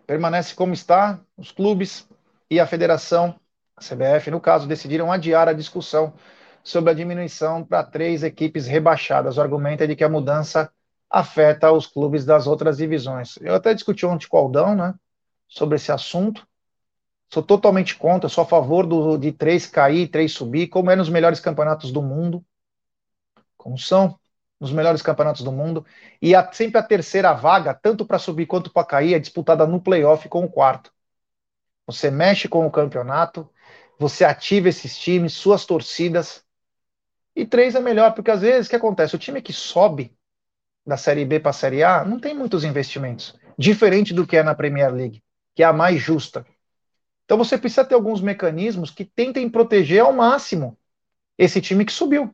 [0.06, 2.08] Permanece como está, os clubes
[2.50, 3.40] e a federação,
[3.76, 6.14] a CBF, no caso, decidiram adiar a discussão
[6.64, 9.38] sobre a diminuição para três equipes rebaixadas.
[9.38, 10.72] O argumento é de que a mudança
[11.10, 13.38] afeta os clubes das outras divisões.
[13.42, 14.96] Eu até discuti ontem com o Aldão, né,
[15.48, 16.48] sobre esse assunto.
[17.32, 21.10] Sou totalmente contra, sou a favor do, de três cair, três subir, como é nos
[21.10, 22.44] melhores campeonatos do mundo,
[23.58, 24.20] como são
[24.60, 25.86] nos melhores campeonatos do mundo,
[26.22, 29.82] e a, sempre a terceira vaga, tanto para subir quanto para cair, é disputada no
[29.82, 30.92] playoff com o quarto.
[31.86, 33.50] Você mexe com o campeonato,
[34.00, 36.43] você ativa esses times, suas torcidas,
[37.36, 39.16] e três é melhor, porque às vezes o que acontece?
[39.16, 40.16] O time que sobe
[40.86, 44.44] da Série B para a Série A não tem muitos investimentos, diferente do que é
[44.44, 45.24] na Premier League,
[45.56, 46.46] que é a mais justa.
[47.26, 50.78] Então você precisa ter alguns mecanismos que tentem proteger ao máximo
[51.38, 52.34] esse time que subiu.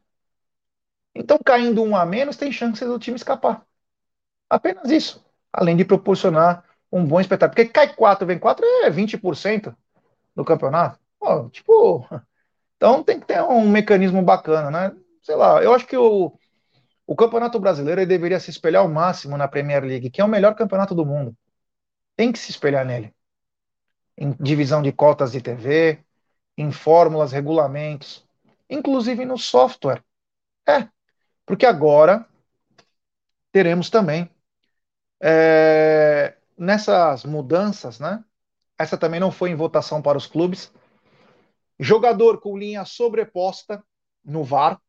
[1.15, 3.65] Então, caindo um a menos, tem chance do time escapar.
[4.49, 5.25] Apenas isso.
[5.53, 7.55] além de proporcionar um bom espetáculo.
[7.55, 9.75] Porque cai 4, vem 4 é 20%
[10.35, 10.99] do campeonato.
[11.19, 12.07] Pô, tipo,
[12.79, 14.95] então tem que ter um mecanismo bacana, né?
[15.21, 16.31] Sei lá, eu acho que o,
[17.05, 20.55] o Campeonato Brasileiro deveria se espelhar ao máximo na Premier League, que é o melhor
[20.55, 21.35] campeonato do mundo.
[22.15, 23.13] Tem que se espelhar nele.
[24.17, 25.99] Em divisão de cotas de TV,
[26.57, 28.25] em fórmulas, regulamentos,
[28.69, 30.01] inclusive no software.
[30.65, 30.87] É,
[31.45, 32.25] porque agora
[33.51, 34.31] teremos também
[35.21, 38.23] é, nessas mudanças, né?
[38.77, 40.71] Essa também não foi em votação para os clubes.
[41.79, 43.83] Jogador com linha sobreposta
[44.23, 44.79] no VAR.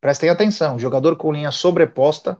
[0.00, 2.36] Prestem atenção, jogador com linha sobreposta,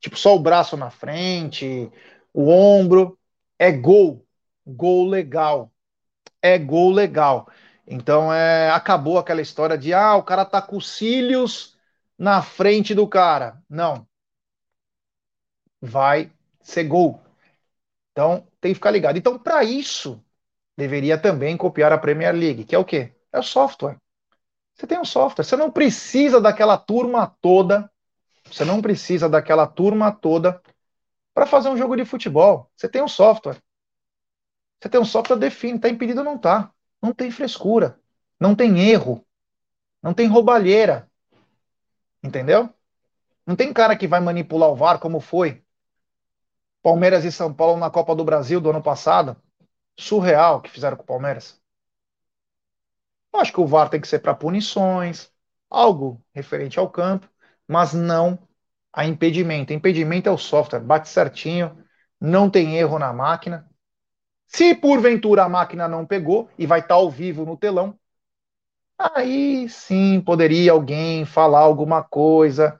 [0.00, 1.90] tipo só o braço na frente,
[2.32, 3.18] o ombro,
[3.58, 4.26] é gol,
[4.66, 5.72] gol legal,
[6.42, 7.48] é gol legal.
[7.86, 11.76] Então é, acabou aquela história de ah, o cara tá com os cílios
[12.18, 13.62] na frente do cara.
[13.68, 14.06] Não.
[15.80, 17.20] Vai ser gol.
[18.12, 19.18] Então tem que ficar ligado.
[19.18, 20.22] Então, para isso,
[20.76, 23.14] deveria também copiar a Premier League, que é o quê?
[23.32, 23.98] É o software.
[24.74, 25.44] Você tem um software.
[25.44, 27.90] Você não precisa daquela turma toda.
[28.44, 30.62] Você não precisa daquela turma toda
[31.34, 32.70] para fazer um jogo de futebol.
[32.76, 33.62] Você tem um software.
[34.80, 36.72] Você tem um software define, está impedido ou não está.
[37.02, 37.98] Não tem frescura.
[38.40, 39.24] Não tem erro.
[40.02, 41.10] Não tem roubalheira.
[42.22, 42.72] Entendeu?
[43.44, 45.64] Não tem cara que vai manipular o VAR como foi
[46.82, 49.36] Palmeiras e São Paulo na Copa do Brasil do ano passado.
[49.96, 51.57] Surreal que fizeram com o Palmeiras.
[53.32, 55.30] Eu acho que o VAR tem que ser para punições,
[55.70, 57.28] algo referente ao campo,
[57.66, 58.38] mas não
[58.92, 59.72] a impedimento.
[59.72, 61.82] Impedimento é o software, bate certinho,
[62.20, 63.68] não tem erro na máquina.
[64.48, 67.98] Se porventura a máquina não pegou e vai estar ao vivo no telão,
[68.98, 72.78] aí sim poderia alguém falar alguma coisa,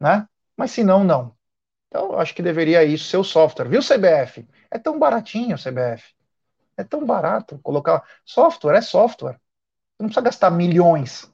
[0.00, 0.28] né?
[0.56, 1.36] Mas se não, não.
[1.88, 3.68] Então, acho que deveria isso ser o software.
[3.68, 4.48] Viu, CBF?
[4.70, 6.14] É tão baratinho, CBF.
[6.76, 8.04] É tão barato colocar.
[8.24, 9.40] Software é software.
[9.98, 11.32] Não precisa gastar milhões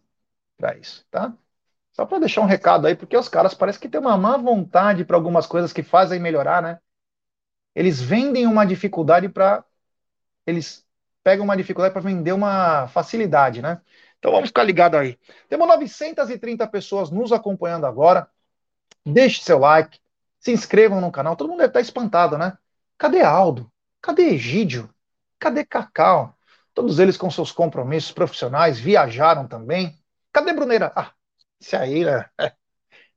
[0.57, 1.33] para isso, tá?
[1.93, 5.05] Só para deixar um recado aí, porque os caras parecem que têm uma má vontade
[5.05, 6.81] para algumas coisas que fazem melhorar, né?
[7.75, 9.65] Eles vendem uma dificuldade para.
[10.47, 10.87] Eles
[11.25, 13.81] pegam uma dificuldade para vender uma facilidade, né?
[14.19, 15.19] Então vamos ficar ligado aí.
[15.49, 18.29] Temos 930 pessoas nos acompanhando agora.
[19.05, 20.01] Deixe seu like,
[20.41, 21.37] se inscrevam no canal.
[21.37, 22.59] Todo mundo deve estar espantado, né?
[22.97, 23.71] Cadê Aldo?
[24.01, 24.93] Cadê Egídio?
[25.39, 26.38] Cadê Cacau?
[26.79, 29.99] Todos eles com seus compromissos profissionais viajaram também.
[30.33, 30.93] Cadê Bruneira?
[30.95, 31.11] Ah,
[31.61, 32.25] isso aí, né?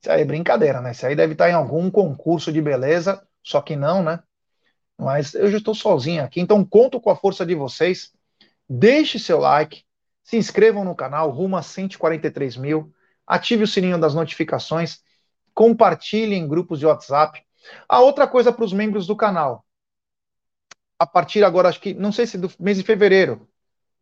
[0.01, 0.93] Isso aí é brincadeira, né?
[0.93, 4.19] Isso aí deve estar em algum concurso de beleza, só que não, né?
[4.97, 8.11] Mas eu já estou sozinho aqui, então conto com a força de vocês.
[8.67, 9.83] Deixe seu like,
[10.23, 12.91] se inscrevam no canal, rumo a 143 mil,
[13.27, 15.03] ative o sininho das notificações,
[15.53, 17.45] compartilhe em grupos de WhatsApp.
[17.87, 19.63] A outra coisa para os membros do canal,
[20.97, 23.47] a partir agora, acho que, não sei se do mês de fevereiro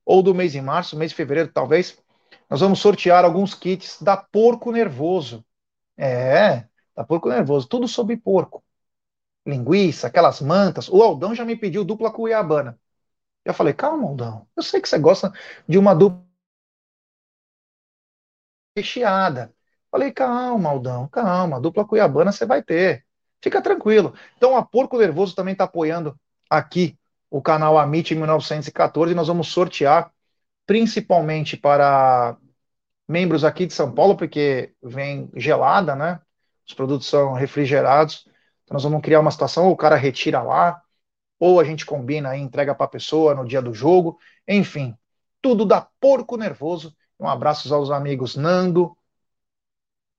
[0.10, 1.96] ou do mês de março, mês de fevereiro talvez,
[2.50, 5.46] nós vamos sortear alguns kits da Porco Nervoso.
[5.96, 8.64] É, da Porco Nervoso, tudo sobre porco
[9.46, 10.90] linguiça, aquelas mantas.
[10.90, 12.80] O Aldão já me pediu dupla cuiabana.
[13.46, 14.48] Eu falei, calma, Aldão.
[14.58, 15.32] Eu sei que você gosta
[15.68, 16.24] de uma dupla
[18.76, 19.54] recheada.
[19.92, 21.62] Falei, calma, Aldão, calma.
[21.62, 23.06] Dupla cuiabana você vai ter.
[23.42, 24.14] Fica tranquilo.
[24.38, 26.99] Então, a Porco Nervoso também está apoiando aqui
[27.30, 29.12] o canal Amit 1914.
[29.14, 30.12] E nós vamos sortear,
[30.66, 32.38] principalmente para
[33.08, 36.22] membros aqui de São Paulo, porque vem gelada, né?
[36.68, 38.26] Os produtos são refrigerados.
[38.64, 40.82] Então nós vamos criar uma situação, ou o cara retira lá,
[41.40, 44.20] ou a gente combina e entrega para a pessoa no dia do jogo.
[44.48, 44.96] Enfim,
[45.42, 46.96] tudo dá porco nervoso.
[47.20, 48.96] Um abraço aos amigos Nando,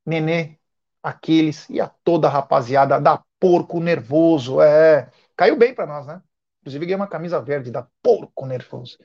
[0.04, 0.58] Nenê,
[1.02, 4.60] Aquiles e a toda a rapaziada da Porco Nervoso.
[4.60, 6.22] É, caiu bem para nós, né?
[6.60, 8.98] Inclusive ganhei uma camisa verde da Porco Nervoso.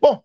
[0.00, 0.22] Bom,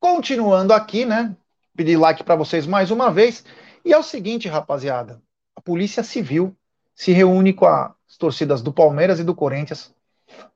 [0.00, 1.36] continuando aqui, né?
[1.76, 3.44] Pedir like para vocês mais uma vez.
[3.84, 5.22] E é o seguinte, rapaziada.
[5.54, 6.56] A Polícia Civil
[6.94, 9.94] se reúne com as torcidas do Palmeiras e do Corinthians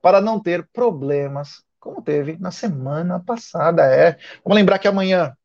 [0.01, 3.83] para não ter problemas, como teve na semana passada.
[3.85, 4.17] É.
[4.43, 5.37] Vamos lembrar que amanhã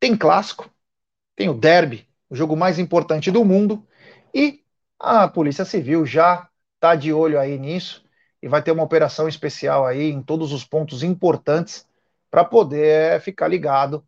[0.00, 0.68] tem clássico,
[1.36, 3.86] tem o derby, o jogo mais importante do mundo,
[4.34, 4.64] e
[4.98, 8.04] a Polícia Civil já está de olho aí nisso
[8.42, 11.86] e vai ter uma operação especial aí em todos os pontos importantes
[12.30, 14.06] para poder ficar ligado,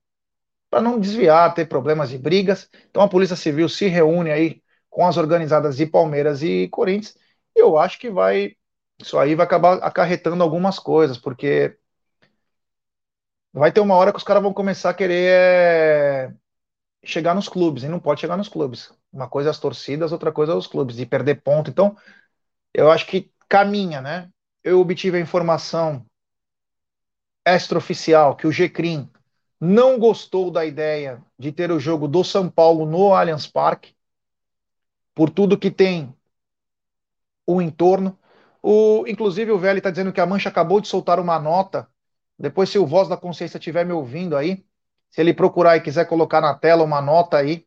[0.70, 2.68] para não desviar, ter problemas de brigas.
[2.90, 7.16] Então a Polícia Civil se reúne aí com as organizadas de Palmeiras e Corinthians,
[7.56, 8.56] e eu acho que vai
[9.02, 11.76] isso aí vai acabar acarretando algumas coisas, porque
[13.52, 16.34] vai ter uma hora que os caras vão começar a querer é,
[17.04, 18.92] chegar nos clubes, e não pode chegar nos clubes.
[19.12, 21.70] Uma coisa é as torcidas, outra coisa é os clubes, de perder ponto.
[21.70, 21.96] Então,
[22.74, 24.30] eu acho que caminha, né?
[24.64, 26.06] Eu obtive a informação
[27.44, 29.10] extraoficial que o GCRIM
[29.60, 33.94] não gostou da ideia de ter o jogo do São Paulo no Allianz Parque,
[35.14, 36.16] por tudo que tem
[37.46, 38.18] o entorno.
[38.62, 41.86] O, inclusive, o Velho está dizendo que a Mancha acabou de soltar uma nota.
[42.38, 44.64] Depois, se o Voz da Consciência estiver me ouvindo aí,
[45.10, 47.66] se ele procurar e quiser colocar na tela uma nota aí,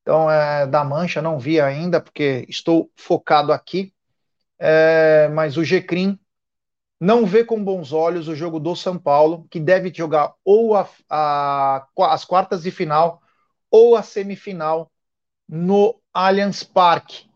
[0.00, 3.92] então é da Mancha, não vi ainda, porque estou focado aqui.
[4.58, 6.18] É, mas o Gcrim
[7.00, 10.88] não vê com bons olhos o jogo do São Paulo, que deve jogar ou a,
[11.08, 13.22] a, as quartas de final
[13.70, 14.90] ou a semifinal
[15.48, 17.28] no Allianz Parque.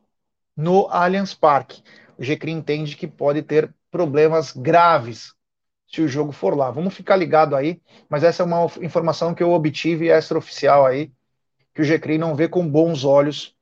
[0.57, 1.83] No Allianz Parque.
[2.19, 5.33] O Gcrim entende que pode ter problemas graves
[5.87, 6.71] se o jogo for lá.
[6.71, 11.13] Vamos ficar ligado aí, mas essa é uma informação que eu obtive extraoficial aí,
[11.75, 13.55] que o GCRI não vê com bons olhos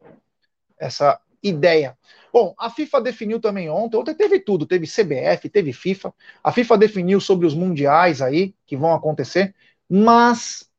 [0.79, 1.99] essa ideia.
[2.33, 6.79] Bom, a FIFA definiu também ontem, ontem teve tudo, teve CBF, teve FIFA, a FIFA
[6.79, 9.55] definiu sobre os mundiais aí, que vão acontecer,
[9.89, 10.71] mas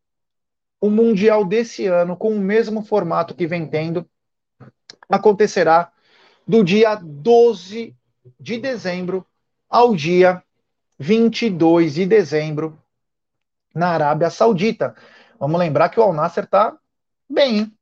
[0.80, 4.10] o mundial desse ano, com o mesmo formato que vem tendo,
[5.10, 5.91] acontecerá
[6.47, 7.95] do dia 12
[8.39, 9.26] de dezembro
[9.70, 10.43] ao dia
[10.97, 12.80] 22 de dezembro
[13.74, 14.95] na Arábia Saudita.
[15.39, 16.78] Vamos lembrar que o Al Nasser está
[17.30, 17.78] bem, hein?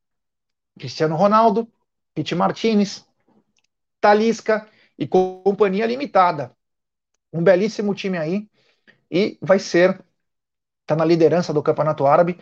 [0.78, 1.68] Cristiano Ronaldo,
[2.14, 3.06] Pete Martinez,
[4.02, 6.56] Talisca e Companhia Limitada.
[7.32, 8.50] Um belíssimo time aí
[9.12, 10.04] e vai ser
[10.82, 12.40] está na liderança do Campeonato Árabe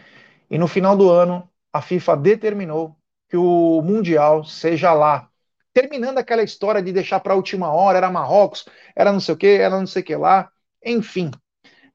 [0.49, 2.97] e no final do ano a FIFA determinou
[3.29, 5.29] que o mundial seja lá.
[5.73, 9.37] Terminando aquela história de deixar para a última hora, era Marrocos, era não sei o
[9.37, 10.49] que, era não sei o que lá.
[10.83, 11.29] Enfim,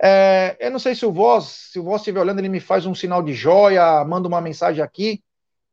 [0.00, 2.86] é, eu não sei se o Voz, se o Voz estiver olhando, ele me faz
[2.86, 5.22] um sinal de joia, manda uma mensagem aqui.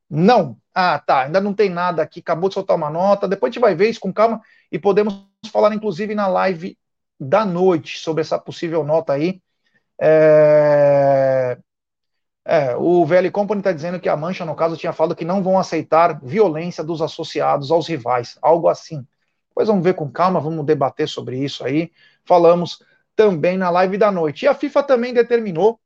[0.09, 0.57] Não.
[0.73, 3.27] Ah, tá, ainda não tem nada aqui, acabou de soltar uma nota.
[3.27, 4.41] Depois a gente vai ver isso com calma
[4.71, 6.77] e podemos falar, inclusive, na live
[7.19, 9.41] da noite sobre essa possível nota aí.
[9.99, 11.57] É...
[12.45, 15.43] É, o VL Company está dizendo que a Mancha, no caso, tinha falado que não
[15.43, 19.05] vão aceitar violência dos associados aos rivais, algo assim.
[19.49, 21.91] Depois vamos ver com calma, vamos debater sobre isso aí.
[22.25, 22.81] Falamos
[23.15, 24.45] também na live da noite.
[24.45, 25.79] E a FIFA também determinou,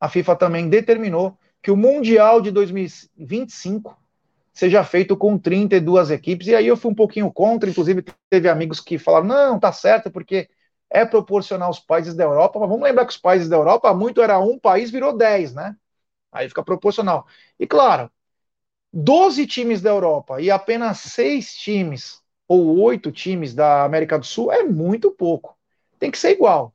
[0.00, 3.98] a FIFA também determinou que o Mundial de 2025
[4.52, 6.46] seja feito com 32 equipes.
[6.48, 10.10] E aí eu fui um pouquinho contra, inclusive teve amigos que falaram: não, tá certo,
[10.10, 10.50] porque
[10.90, 12.60] é proporcional aos países da Europa.
[12.60, 15.76] Mas vamos lembrar que os países da Europa, muito era um país, virou 10, né?
[16.32, 17.26] Aí fica proporcional.
[17.58, 18.10] E claro,
[18.92, 24.52] 12 times da Europa e apenas 6 times ou 8 times da América do Sul
[24.52, 25.56] é muito pouco
[26.04, 26.74] tem que ser igual.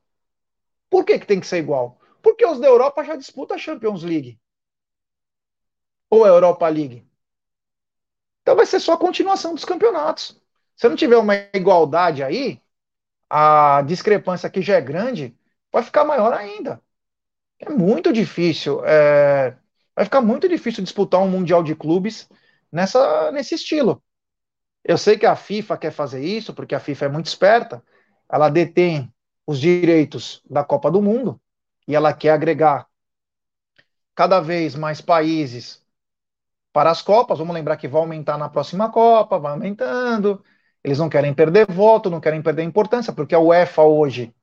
[0.90, 2.00] Por que, que tem que ser igual?
[2.22, 4.40] Porque os da Europa já disputam a Champions League.
[6.10, 7.06] Ou a Europa League.
[8.42, 10.40] Então vai ser só a continuação dos campeonatos.
[10.76, 12.62] Se não tiver uma igualdade aí,
[13.30, 15.38] a discrepância que já é grande,
[15.72, 16.82] vai ficar maior ainda.
[17.60, 18.84] É muito difícil.
[18.86, 19.56] É...
[19.96, 22.28] Vai ficar muito difícil disputar um Mundial de Clubes
[22.72, 24.02] nessa, nesse estilo.
[24.84, 27.84] Eu sei que a FIFA quer fazer isso, porque a FIFA é muito esperta.
[28.32, 29.14] Ela detém
[29.46, 31.40] os direitos da Copa do Mundo
[31.88, 32.88] e ela quer agregar
[34.16, 35.79] cada vez mais países
[36.74, 37.40] para as Copas.
[37.40, 40.44] Vamos lembrar que vai aumentar na próxima Copa, vai aumentando.
[40.84, 44.34] Eles não querem perder voto, não querem perder importância, porque a UEFA hoje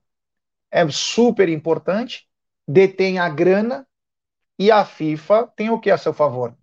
[0.71, 2.29] é super importante,
[2.67, 3.87] detém a grana
[4.59, 6.57] e a FIFA tem o que a seu favor?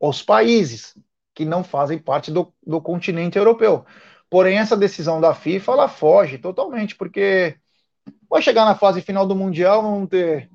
[0.00, 0.96] Os países
[1.34, 3.84] que não fazem parte do, do continente europeu.
[4.28, 7.60] Porém, essa decisão da FIFA ela foge totalmente, porque
[8.28, 10.48] Vai chegar na fase final do Mundial, vamos ter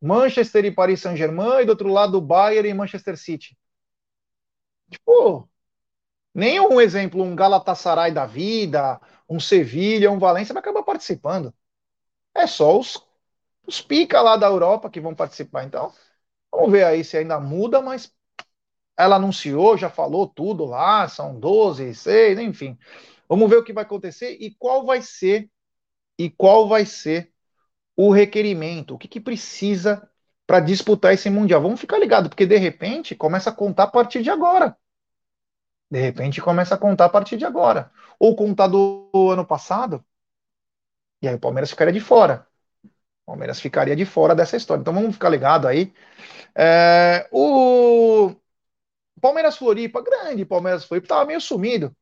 [0.00, 3.56] Manchester e Paris Saint-Germain, e do outro lado Bayern e Manchester City.
[4.90, 5.48] Tipo,
[6.34, 11.54] nenhum exemplo, um Galatasaray da vida, um Sevilha, um Valência vai acabar participando.
[12.34, 13.02] É só os,
[13.66, 15.64] os pica lá da Europa que vão participar.
[15.64, 15.92] Então,
[16.52, 18.12] vamos ver aí se ainda muda, mas
[18.96, 22.78] ela anunciou, já falou tudo lá, são 12, 6, enfim.
[23.28, 25.50] Vamos ver o que vai acontecer e qual vai ser
[26.18, 27.32] e qual vai ser
[27.96, 30.08] o requerimento, o que, que precisa
[30.46, 31.60] para disputar esse Mundial.
[31.62, 34.76] Vamos ficar ligado, porque de repente começa a contar a partir de agora.
[35.90, 37.90] De repente começa a contar a partir de agora.
[38.18, 40.04] Ou contar do ano passado,
[41.22, 42.46] e aí o Palmeiras ficaria de fora.
[42.84, 44.80] O Palmeiras ficaria de fora dessa história.
[44.80, 45.92] Então vamos ficar ligado aí.
[46.54, 48.34] É, o
[49.20, 51.94] Palmeiras Floripa, grande Palmeiras Floripa, estava meio sumido.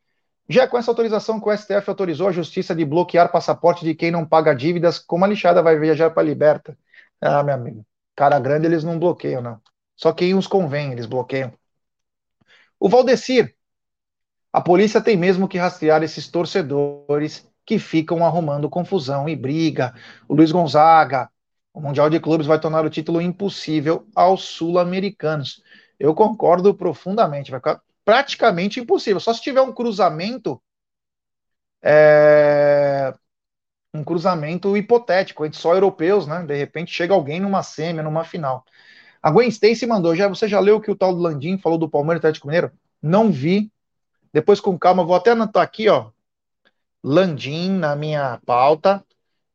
[0.49, 4.11] Já com essa autorização que o STF autorizou a justiça de bloquear passaporte de quem
[4.11, 6.77] não paga dívidas, como a lixada vai viajar para Liberta?
[7.21, 7.87] Ah, meu amigo,
[8.17, 9.61] cara grande eles não bloqueiam, não.
[9.97, 11.53] Só quem os convém, eles bloqueiam.
[12.79, 13.57] O Valdecir,
[14.53, 19.95] A polícia tem mesmo que rastrear esses torcedores que ficam arrumando confusão e briga.
[20.29, 21.29] O Luiz Gonzaga,
[21.73, 25.63] o Mundial de Clubes vai tornar o título impossível aos sul-americanos.
[25.99, 29.19] Eu concordo profundamente, vai ficar praticamente impossível.
[29.21, 30.63] Só se tiver um cruzamento,
[31.83, 33.15] é...
[33.95, 36.45] um cruzamento hipotético entre só europeus, né?
[36.45, 38.65] De repente chega alguém numa semi, numa final.
[39.23, 41.79] A Gwen Stacy mandou, já você já leu o que o tal do Landim falou
[41.79, 42.73] do Palmeiras e Atlético Mineiro?
[43.01, 43.73] Não vi.
[44.33, 46.11] Depois com calma, vou até anotar aqui, ó.
[47.03, 49.05] Landim na minha pauta,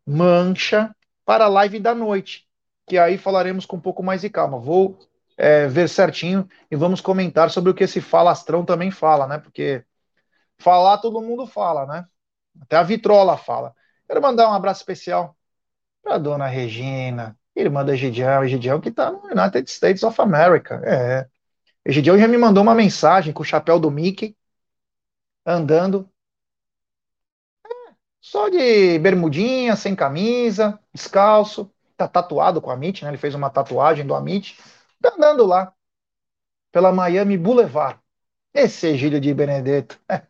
[0.07, 2.47] mancha para a live da noite,
[2.87, 4.57] que aí falaremos com um pouco mais de calma.
[4.57, 4.97] Vou
[5.37, 9.37] é, ver certinho e vamos comentar sobre o que esse falastrão também fala, né?
[9.37, 9.83] Porque
[10.57, 12.05] falar todo mundo fala, né?
[12.61, 13.75] Até a Vitrola fala.
[14.09, 15.37] Quero mandar um abraço especial
[16.01, 20.81] para dona Regina, irmã da Egidião, Egidião que está no United States of America.
[20.83, 21.29] É.
[21.85, 24.35] Egidião já me mandou uma mensagem com o chapéu do Mickey,
[25.45, 26.09] andando
[28.19, 33.11] só de bermudinha, sem camisa, descalço, tá tatuado com a Amit, né?
[33.11, 34.57] Ele fez uma tatuagem do Amit,
[34.99, 35.71] tá andando lá
[36.71, 37.99] pela Miami Boulevard.
[38.53, 39.99] Esse Egílio de Benedetto.
[40.09, 40.23] É.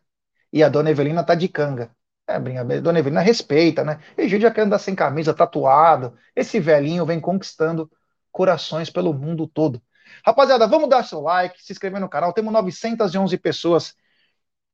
[0.52, 1.94] E a dona Evelina tá de canga.
[2.30, 3.98] É, brinca, dona Evelina respeita, né?
[4.16, 6.16] Egílio já quer andar sem camisa, tatuado.
[6.34, 7.90] Esse velhinho vem conquistando
[8.30, 9.82] corações pelo mundo todo.
[10.24, 12.32] Rapaziada, vamos dar seu like, se inscrever no canal.
[12.32, 13.96] Temos 911 pessoas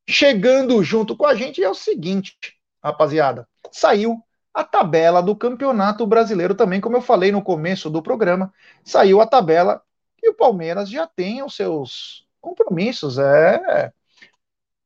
[0.06, 1.62] chegando junto com a gente.
[1.62, 2.36] E é o seguinte,
[2.82, 8.52] rapaziada, saiu a tabela do Campeonato Brasileiro também, como eu falei no começo do programa,
[8.84, 9.82] saiu a tabela
[10.22, 13.18] e o Palmeiras já tem os seus compromissos.
[13.18, 13.92] É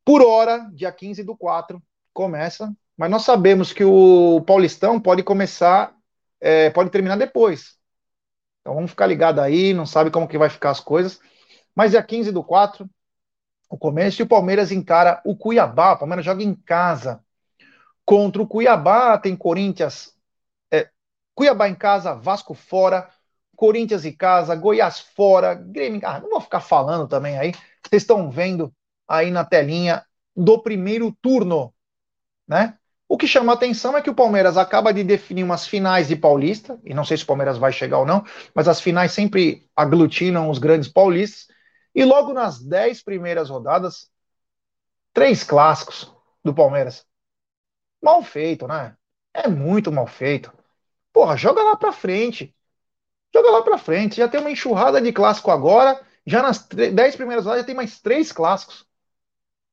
[0.04, 1.80] por hora, dia 15 do 4,
[2.12, 5.94] começa, mas nós sabemos que o Paulistão pode começar,
[6.40, 7.78] é, pode terminar depois.
[8.60, 11.20] Então vamos ficar ligado aí, não sabe como que vai ficar as coisas.
[11.74, 12.88] Mas dia 15 do 4,
[13.70, 15.92] o começo, e o Palmeiras encara o Cuiabá.
[15.92, 17.24] O Palmeiras joga em casa
[18.10, 20.12] Contra o Cuiabá, tem Corinthians.
[20.68, 20.90] É,
[21.32, 23.08] Cuiabá em casa, Vasco fora,
[23.54, 26.00] Corinthians em casa, Goiás fora, Grêmio.
[26.04, 27.52] Ah, não vou ficar falando também aí.
[27.86, 28.74] Vocês estão vendo
[29.06, 30.04] aí na telinha
[30.34, 31.72] do primeiro turno,
[32.50, 32.76] né?
[33.08, 36.78] O que chama atenção é que o Palmeiras acaba de definir umas finais de Paulista,
[36.84, 38.24] e não sei se o Palmeiras vai chegar ou não,
[38.54, 41.46] mas as finais sempre aglutinam os grandes paulistas.
[41.94, 44.10] E logo nas dez primeiras rodadas,
[45.12, 46.12] três clássicos
[46.44, 47.06] do Palmeiras.
[48.02, 48.96] Mal feito, né?
[49.32, 50.52] É muito mal feito.
[51.12, 52.54] Porra, joga lá pra frente.
[53.34, 54.16] Joga lá pra frente.
[54.16, 56.00] Já tem uma enxurrada de clássico agora.
[56.26, 58.86] Já nas dez primeiras horas já tem mais três clássicos.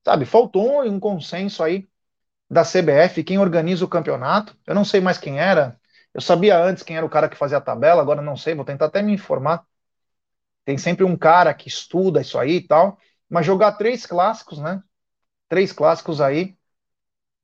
[0.03, 0.25] Sabe?
[0.25, 1.87] Faltou um consenso aí
[2.49, 4.57] da CBF, quem organiza o campeonato.
[4.65, 5.79] Eu não sei mais quem era.
[6.13, 8.65] Eu sabia antes quem era o cara que fazia a tabela, agora não sei, vou
[8.65, 9.65] tentar até me informar.
[10.65, 12.97] Tem sempre um cara que estuda isso aí e tal.
[13.29, 14.81] Mas jogar três clássicos, né?
[15.49, 16.57] Três clássicos aí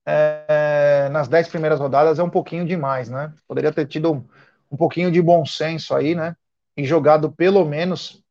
[0.06, 3.34] é, nas dez primeiras rodadas é um pouquinho demais, né?
[3.48, 4.28] Poderia ter tido um,
[4.72, 6.36] um pouquinho de bom senso aí, né?
[6.76, 8.22] E jogado pelo menos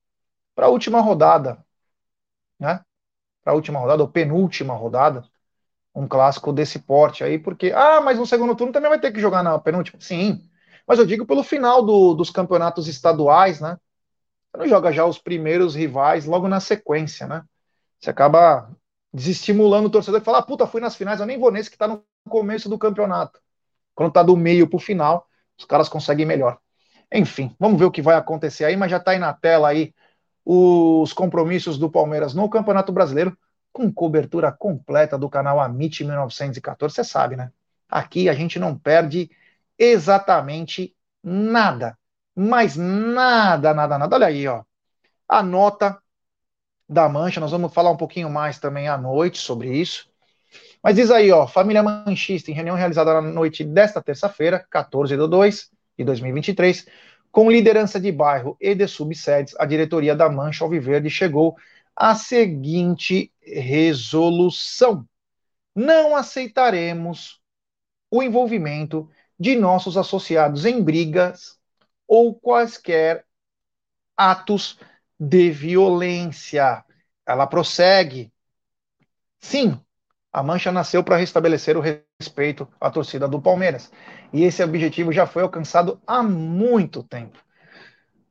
[0.54, 1.64] para a última rodada,
[2.58, 2.80] né?
[3.44, 5.24] Para a última rodada, ou penúltima rodada,
[5.94, 9.20] um clássico desse porte aí, porque, ah, mas no segundo turno também vai ter que
[9.20, 10.00] jogar na penúltima.
[10.00, 10.42] Sim,
[10.86, 13.78] mas eu digo pelo final do, dos campeonatos estaduais, né?
[14.50, 17.44] Você não joga já os primeiros rivais logo na sequência, né?
[18.00, 18.70] Você acaba
[19.12, 21.76] desestimulando o torcedor que fala, ah, puta, fui nas finais, eu nem vou nesse que
[21.76, 23.40] tá no começo do campeonato.
[23.94, 25.26] Quando tá do meio pro final,
[25.58, 26.58] os caras conseguem melhor.
[27.12, 29.92] Enfim, vamos ver o que vai acontecer aí, mas já tá aí na tela aí
[30.44, 33.36] os compromissos do Palmeiras no Campeonato Brasileiro,
[33.72, 37.50] com cobertura completa do canal Amit 1914, você sabe, né?
[37.88, 39.30] Aqui a gente não perde
[39.78, 41.96] exatamente nada.
[42.34, 44.16] Mas nada, nada, nada.
[44.16, 44.62] Olha aí, ó.
[45.28, 45.98] A nota
[46.88, 47.40] da Mancha.
[47.40, 50.10] Nós vamos falar um pouquinho mais também à noite sobre isso.
[50.82, 55.28] Mas diz aí, ó, família manchista, em reunião realizada na noite desta terça-feira, 14 de
[55.28, 56.86] 2 de 2023,
[57.30, 61.56] com liderança de bairro e de subsedes, a diretoria da Mancha Alviverde chegou
[61.96, 65.06] à seguinte resolução:
[65.74, 67.40] não aceitaremos
[68.10, 71.58] o envolvimento de nossos associados em brigas
[72.06, 73.24] ou quaisquer
[74.16, 74.78] atos
[75.18, 76.84] de violência.
[77.26, 78.32] Ela prossegue.
[79.40, 79.80] Sim,
[80.32, 83.90] a Mancha nasceu para restabelecer o respeito à torcida do Palmeiras.
[84.32, 87.38] E esse objetivo já foi alcançado há muito tempo.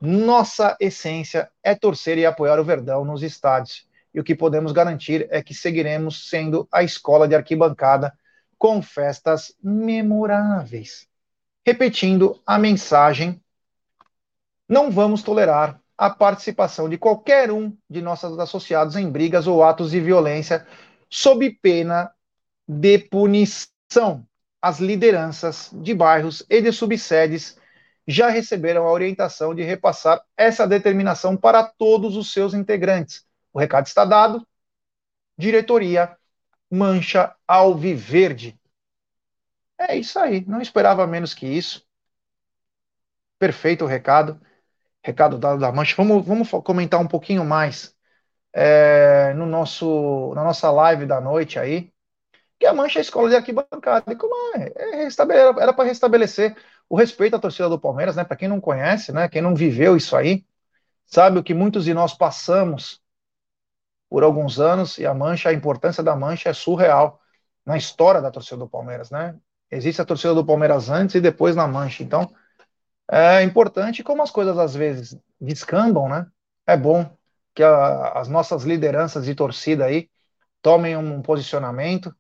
[0.02, 3.88] Nossa essência é torcer e apoiar o Verdão nos estádios.
[4.12, 8.12] E o que podemos garantir é que seguiremos sendo a escola de arquibancada
[8.58, 11.08] com festas memoráveis.
[11.64, 13.40] Repetindo a mensagem,
[14.68, 19.92] não vamos tolerar a participação de qualquer um de nossos associados em brigas ou atos
[19.92, 20.66] de violência
[21.08, 22.12] sob pena
[22.68, 24.26] de punição.
[24.60, 27.61] As lideranças de bairros e de subsedes
[28.12, 33.26] já receberam a orientação de repassar essa determinação para todos os seus integrantes.
[33.54, 34.46] O recado está dado.
[35.38, 36.18] Diretoria
[36.70, 38.60] Mancha Alviverde.
[39.78, 41.86] É isso aí, não esperava menos que isso.
[43.40, 44.40] Perfeito o recado.
[45.04, 45.96] Recado dado da Mancha.
[45.98, 47.96] Vamos, vamos comentar um pouquinho mais
[48.54, 51.92] é, no nosso, na nossa live da noite aí.
[52.60, 54.12] Que a Mancha é a escola de arquibancada.
[54.14, 54.72] E como é?
[54.78, 55.08] é
[55.60, 56.56] era para restabelecer
[56.92, 58.26] o respeito à torcida do Palmeiras, né?
[58.26, 59.30] Para quem não conhece, né?
[59.30, 60.46] Quem não viveu isso aí,
[61.06, 63.02] sabe o que muitos de nós passamos
[64.10, 67.22] por alguns anos e a Mancha, a importância da Mancha é surreal
[67.66, 69.38] na história da torcida do Palmeiras, né?
[69.72, 72.04] Existe a torcida do Palmeiras antes e depois na Mancha.
[72.04, 72.30] Então,
[73.10, 76.28] é importante como as coisas às vezes descambam, né?
[76.68, 77.10] É bom
[77.56, 80.10] que a, as nossas lideranças de torcida aí
[80.62, 82.14] tomem um posicionamento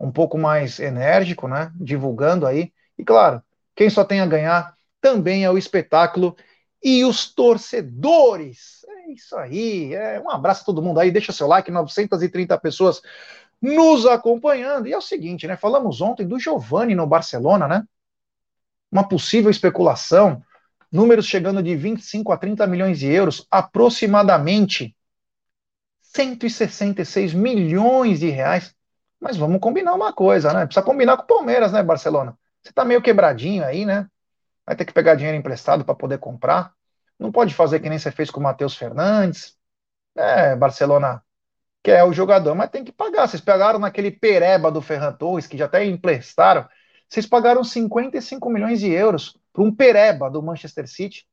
[0.00, 1.70] um pouco mais enérgico, né?
[1.74, 2.72] Divulgando aí.
[2.96, 3.42] E claro,
[3.74, 6.36] quem só tem a ganhar também é o espetáculo
[6.82, 8.84] e os torcedores.
[8.88, 9.94] É isso aí.
[9.94, 11.10] É, um abraço a todo mundo aí.
[11.10, 13.02] Deixa seu like, 930 pessoas
[13.60, 14.86] nos acompanhando.
[14.86, 15.56] E é o seguinte, né?
[15.56, 17.84] Falamos ontem do Giovani no Barcelona, né?
[18.92, 20.42] Uma possível especulação,
[20.92, 24.94] números chegando de 25 a 30 milhões de euros, aproximadamente
[26.00, 28.74] 166 milhões de reais.
[29.18, 30.66] Mas vamos combinar uma coisa, né?
[30.66, 32.38] Precisa combinar com o Palmeiras, né, Barcelona?
[32.64, 34.08] Você tá meio quebradinho aí, né?
[34.66, 36.72] Vai ter que pegar dinheiro emprestado para poder comprar.
[37.18, 39.56] Não pode fazer que nem você fez com o Matheus Fernandes.
[40.16, 41.22] É, Barcelona
[41.84, 43.28] que é o jogador, mas tem que pagar.
[43.28, 46.66] Vocês pegaram naquele pereba do Ferran Torres, que já até emprestaram,
[47.06, 51.28] vocês pagaram 55 milhões de euros para um pereba do Manchester City,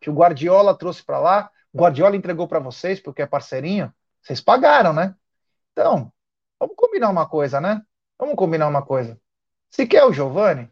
[0.00, 4.40] que o Guardiola trouxe para lá, o Guardiola entregou para vocês, porque é parceirinho, vocês
[4.40, 5.16] pagaram, né?
[5.72, 6.12] Então,
[6.60, 7.82] vamos combinar uma coisa, né?
[8.16, 9.20] Vamos combinar uma coisa.
[9.70, 10.70] Se quer o Giovani,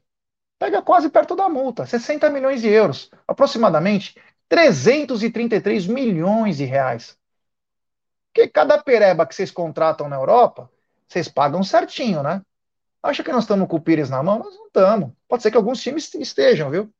[0.58, 7.18] pega quase perto da multa, 60 milhões de euros, aproximadamente 333 milhões de reais.
[8.32, 10.70] Porque cada pereba que vocês contratam na Europa,
[11.08, 12.42] vocês pagam certinho, né?
[13.02, 14.40] Acha que nós estamos com o Pires na mão?
[14.40, 15.12] Nós não estamos.
[15.28, 16.92] Pode ser que alguns times estejam, viu?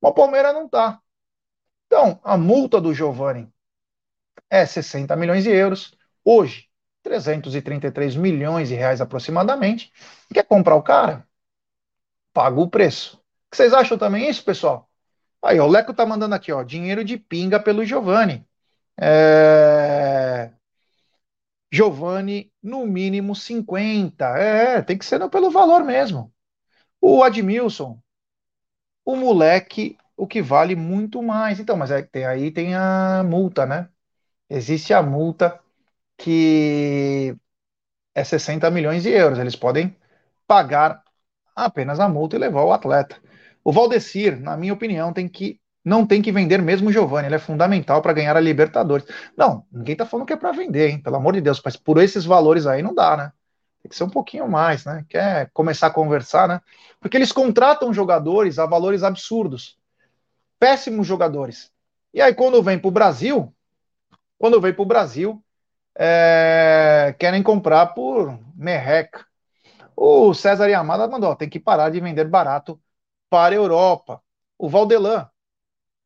[0.00, 1.00] Mas o Palmeiras não está.
[1.86, 3.52] Então, a multa do Giovani
[4.50, 5.96] é 60 milhões de euros.
[6.24, 6.68] Hoje,
[7.02, 9.92] 333 milhões de reais aproximadamente.
[10.32, 11.26] Quer comprar o cara?
[12.36, 13.18] Paga o preço.
[13.50, 14.90] Vocês acham também isso, pessoal?
[15.42, 18.46] Aí, ó, o Leco tá mandando aqui, ó, dinheiro de pinga pelo Giovani.
[19.00, 20.52] É...
[21.72, 24.26] Giovanni, no mínimo 50.
[24.38, 26.30] É, tem que ser pelo valor mesmo.
[27.00, 27.98] O Admilson,
[29.04, 31.58] o moleque, o que vale muito mais.
[31.58, 33.88] Então, mas é, tem, aí tem a multa, né?
[34.50, 35.60] Existe a multa
[36.18, 37.36] que
[38.14, 39.38] é 60 milhões de euros.
[39.38, 39.96] Eles podem
[40.46, 41.05] pagar
[41.56, 43.16] apenas a multa e levar o atleta.
[43.64, 47.36] O Valdecir, na minha opinião, tem que não tem que vender mesmo o Giovani, ele
[47.36, 49.06] é fundamental para ganhar a Libertadores.
[49.36, 50.98] Não, ninguém está falando que é para vender, hein?
[50.98, 53.32] Pelo amor de Deus, mas por esses valores aí não dá, né?
[53.80, 55.06] Tem que ser um pouquinho mais, né?
[55.08, 56.60] Quer começar a conversar, né?
[57.00, 59.78] Porque eles contratam jogadores a valores absurdos.
[60.58, 61.70] Péssimos jogadores.
[62.12, 63.54] E aí, quando vem para o Brasil,
[64.38, 65.40] quando vem para o Brasil,
[65.96, 67.14] é...
[67.16, 69.24] querem comprar por merreca.
[69.96, 72.80] O César Yamada mandou, tem que parar de vender barato
[73.30, 74.22] para a Europa.
[74.58, 75.30] O Valdelan,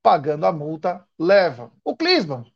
[0.03, 1.73] pagando a multa, leva.
[1.85, 2.47] O Clisman,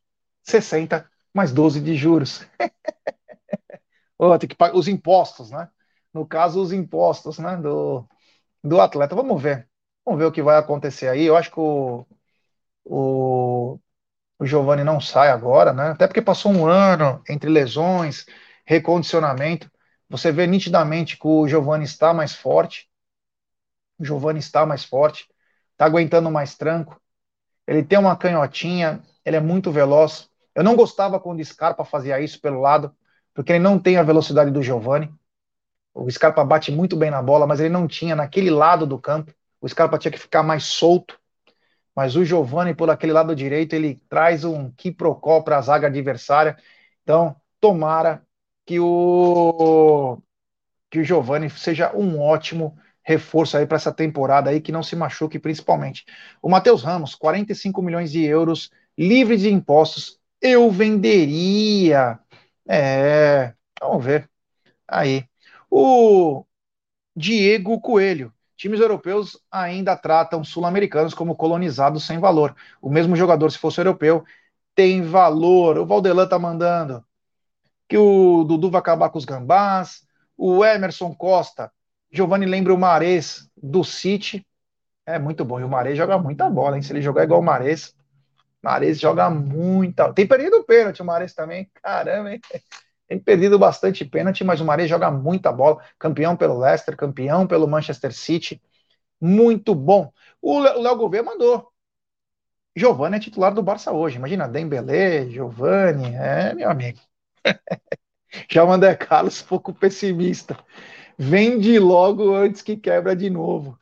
[0.44, 2.46] 60 mais 12 de juros.
[4.18, 5.68] oh, tem que pagar os impostos, né?
[6.12, 8.06] No caso, os impostos né, do,
[8.64, 9.16] do atleta.
[9.16, 9.68] Vamos ver.
[10.04, 11.24] Vamos ver o que vai acontecer aí.
[11.24, 12.06] Eu acho que o,
[12.84, 13.80] o,
[14.38, 15.88] o Giovanni não sai agora, né?
[15.90, 18.26] Até porque passou um ano entre lesões,
[18.66, 19.70] recondicionamento.
[20.14, 22.88] Você vê nitidamente que o Giovanni está mais forte.
[23.98, 25.28] O Giovanni está mais forte,
[25.72, 27.00] está aguentando mais tranco.
[27.66, 30.30] Ele tem uma canhotinha, ele é muito veloz.
[30.54, 32.94] Eu não gostava quando o Scarpa fazia isso pelo lado,
[33.34, 35.12] porque ele não tem a velocidade do Giovani.
[35.92, 39.34] O Scarpa bate muito bem na bola, mas ele não tinha naquele lado do campo.
[39.60, 41.18] O Scarpa tinha que ficar mais solto.
[41.92, 46.56] Mas o Giovani, por aquele lado direito, ele traz um quiprocó para a zaga adversária.
[47.02, 48.23] Então, tomara
[48.66, 50.18] que o
[50.90, 54.96] que o Giovani seja um ótimo reforço aí para essa temporada aí, que não se
[54.96, 56.04] machuque principalmente.
[56.40, 62.18] O Matheus Ramos, 45 milhões de euros, livre de impostos, eu venderia.
[62.68, 64.30] É, vamos ver.
[64.88, 65.26] Aí.
[65.70, 66.44] O
[67.16, 68.32] Diego Coelho.
[68.56, 72.54] Times europeus ainda tratam sul-americanos como colonizados sem valor.
[72.80, 74.24] O mesmo jogador, se fosse europeu,
[74.74, 75.78] tem valor.
[75.78, 77.04] O Valdelan tá mandando.
[77.88, 80.02] Que o Dudu vai acabar com os gambás,
[80.36, 81.70] o Emerson Costa,
[82.10, 84.46] Giovanni lembra o Mares do City,
[85.06, 86.82] é muito bom, e o Mares joga muita bola, hein?
[86.82, 87.94] Se ele jogar igual o Mares,
[88.62, 90.12] Mares joga muita.
[90.12, 92.40] Tem perdido o pênalti, o Mares também, caramba, hein?
[93.06, 95.82] Tem perdido bastante pênalti, mas o Mares joga muita bola.
[95.98, 98.62] Campeão pelo Leicester, campeão pelo Manchester City.
[99.20, 100.10] Muito bom.
[100.40, 101.70] O Léo Gouveia mandou.
[102.74, 104.16] Giovanni é titular do Barça hoje.
[104.16, 106.98] Imagina, Dembélé, Giovanni, é, meu amigo.
[108.50, 110.58] Já o André Carlos, pouco pessimista.
[111.18, 113.78] Vende logo antes que quebra de novo.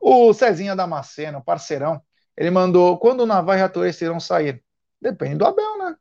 [0.00, 2.02] O Cezinha Damasceno, parceirão,
[2.36, 4.62] ele mandou: quando o Navarro e a Torres irão sair?
[5.00, 5.96] Depende do Abel, né?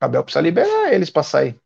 [0.00, 1.60] O Abel precisa liberar eles para sair.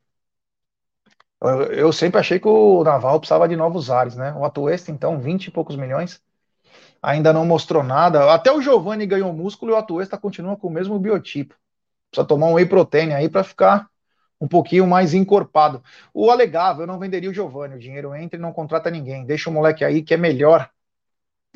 [1.40, 4.32] Eu, eu, sempre achei que o Naval precisava de novos ares, né?
[4.34, 6.22] O Atuesta, então, 20 e poucos milhões
[7.02, 8.32] ainda não mostrou nada.
[8.32, 11.54] Até o Giovanni ganhou músculo e o Atuesta continua com o mesmo biotipo.
[12.10, 13.90] Precisa tomar um whey protein aí para ficar
[14.44, 15.82] um pouquinho mais encorpado.
[16.12, 17.76] O alegável, eu não venderia o Giovanni.
[17.76, 19.24] O dinheiro entra e não contrata ninguém.
[19.24, 20.70] Deixa o moleque aí que é melhor.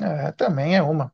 [0.01, 1.13] É, também é uma.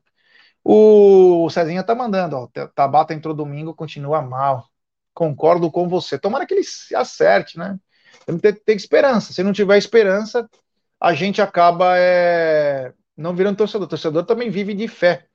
[0.63, 2.47] O Cezinha tá mandando, ó.
[2.73, 4.69] Tabata entrou domingo, continua mal.
[5.13, 6.17] Concordo com você.
[6.17, 7.77] Tomara que ele se acerte, né?
[8.25, 9.33] Tem que ter, esperança.
[9.33, 10.49] Se não tiver esperança,
[10.99, 13.85] a gente acaba é, não virando torcedor.
[13.85, 15.25] O torcedor também vive de fé.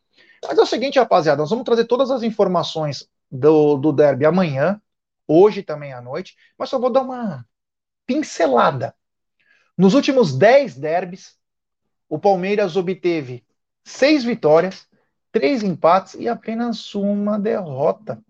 [0.42, 4.80] Mas é o seguinte, rapaziada, nós vamos trazer todas as informações do, do derby amanhã,
[5.30, 7.46] hoje também à noite, mas só vou dar uma
[8.06, 8.94] pincelada.
[9.76, 11.36] Nos últimos 10 derbys,
[12.08, 13.44] o Palmeiras obteve
[13.84, 14.86] seis vitórias,
[15.30, 18.22] três empates e apenas uma derrota.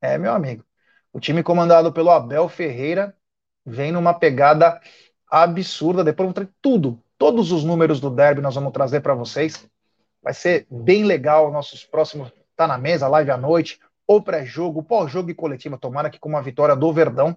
[0.00, 0.64] É, meu amigo.
[1.12, 3.16] O time comandado pelo Abel Ferreira
[3.64, 4.80] vem numa pegada
[5.30, 6.02] absurda.
[6.02, 9.68] Depois vamos trazer tudo, Todos os números do derby nós vamos trazer para vocês.
[10.22, 11.50] Vai ser bem legal.
[11.50, 15.78] Nossos próximos tá na mesa, live à noite, ou pré-jogo, pós-jogo e coletiva.
[15.78, 17.36] Tomara que com uma vitória do Verdão.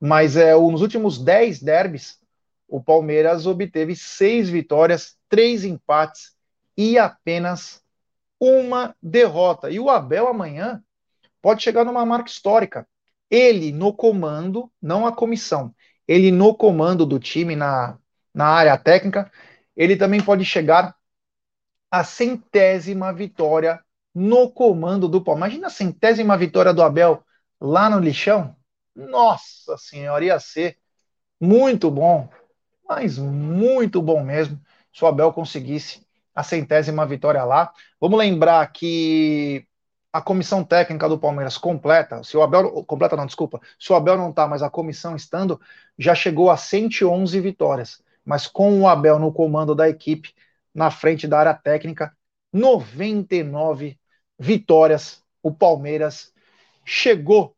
[0.00, 2.18] Mas é, nos últimos 10 derbys,
[2.68, 6.32] o Palmeiras obteve seis vitórias, três empates
[6.76, 7.82] e apenas
[8.40, 9.70] uma derrota.
[9.70, 10.82] E o Abel amanhã
[11.40, 12.86] pode chegar numa marca histórica.
[13.30, 15.74] Ele no comando, não a comissão,
[16.06, 17.98] ele no comando do time na
[18.34, 19.30] na área técnica,
[19.76, 20.96] ele também pode chegar
[21.90, 23.84] à centésima vitória
[24.14, 25.52] no comando do Palmeiras.
[25.54, 27.22] Imagina a centésima vitória do Abel
[27.60, 28.56] lá no lixão.
[28.94, 30.78] Nossa senhora, ia ser
[31.40, 32.28] muito bom,
[32.86, 34.60] mas muito bom mesmo,
[34.92, 37.72] se o Abel conseguisse a centésima vitória lá.
[38.00, 39.66] Vamos lembrar que
[40.12, 44.16] a comissão técnica do Palmeiras completa, se o Abel, completa não, desculpa, se o Abel
[44.18, 45.60] não está, mas a comissão estando,
[45.98, 50.34] já chegou a 111 vitórias mas com o Abel no comando da equipe,
[50.74, 52.16] na frente da área técnica,
[52.52, 53.98] 99
[54.42, 55.22] vitórias.
[55.42, 56.32] O Palmeiras
[56.84, 57.56] chegou.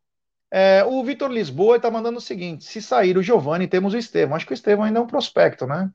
[0.51, 4.35] É, o Vitor Lisboa está mandando o seguinte: se sair o Giovani, temos o Estevão.
[4.35, 5.91] Acho que o Estevão ainda é um prospecto, né?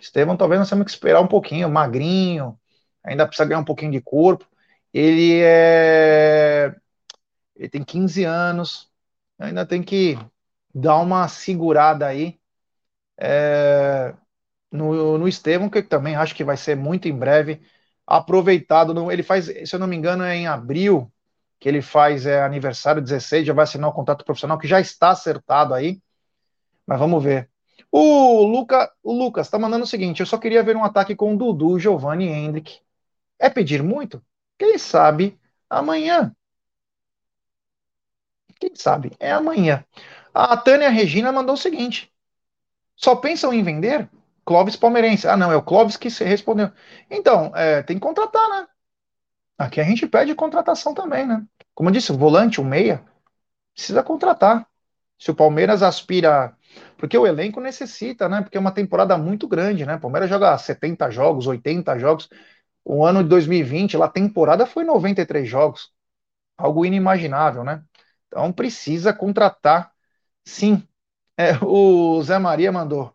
[0.00, 2.58] Estevão, talvez nós temos que esperar um pouquinho, magrinho,
[3.04, 4.46] ainda precisa ganhar um pouquinho de corpo.
[4.92, 6.74] Ele é.
[7.56, 8.90] Ele tem 15 anos,
[9.38, 10.18] ainda tem que
[10.74, 12.40] dar uma segurada aí
[13.16, 14.14] é,
[14.72, 17.62] no, no Estevão, que também acho que vai ser muito em breve
[18.06, 18.94] aproveitado.
[18.94, 21.10] No, ele faz, se eu não me engano, é em abril
[21.58, 24.80] que ele faz é, aniversário 16, já vai assinar o um contrato profissional que já
[24.80, 26.00] está acertado aí.
[26.86, 27.48] Mas vamos ver.
[27.90, 31.36] O, Luca, o Lucas está mandando o seguinte: eu só queria ver um ataque com
[31.36, 32.80] Dudu, Giovanni e Hendrick.
[33.38, 34.24] É pedir muito?
[34.58, 35.38] Quem sabe
[35.68, 36.34] amanhã.
[38.58, 39.12] Quem sabe?
[39.20, 39.84] É amanhã.
[40.32, 42.12] A Tânia Regina mandou o seguinte:
[42.96, 44.08] só pensam em vender?
[44.44, 45.28] Clóvis Palmeirense.
[45.28, 46.70] Ah, não, é o Clóvis que se respondeu.
[47.10, 48.66] Então, é, tem que contratar, né?
[49.58, 51.44] Aqui a gente pede contratação também, né?
[51.74, 53.04] Como eu disse, o volante, o meia,
[53.74, 54.66] precisa contratar.
[55.18, 56.56] Se o Palmeiras aspira.
[56.98, 58.42] Porque o elenco necessita, né?
[58.42, 59.96] Porque é uma temporada muito grande, né?
[59.96, 62.28] O Palmeiras joga 70 jogos, 80 jogos.
[62.84, 65.92] O ano de 2020, lá a temporada foi 93 jogos.
[66.58, 67.84] Algo inimaginável, né?
[68.28, 69.92] Então precisa contratar,
[70.44, 70.86] sim.
[71.36, 73.14] É, o Zé Maria mandou.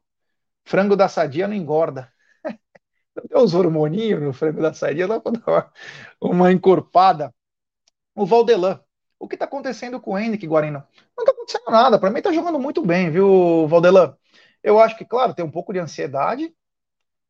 [0.68, 2.12] Frango da sadia não engorda.
[2.44, 5.72] Tem uns hormoninhos no frango da sadia, dá uma,
[6.22, 7.34] uma encorpada.
[8.14, 8.82] O Valdelan.
[9.18, 10.84] O que está acontecendo com o Henrique Guarino?
[11.18, 11.98] Não está acontecendo nada.
[11.98, 14.16] Para mim está jogando muito bem, viu, Valdelan?
[14.62, 16.54] Eu acho que, claro, tem um pouco de ansiedade,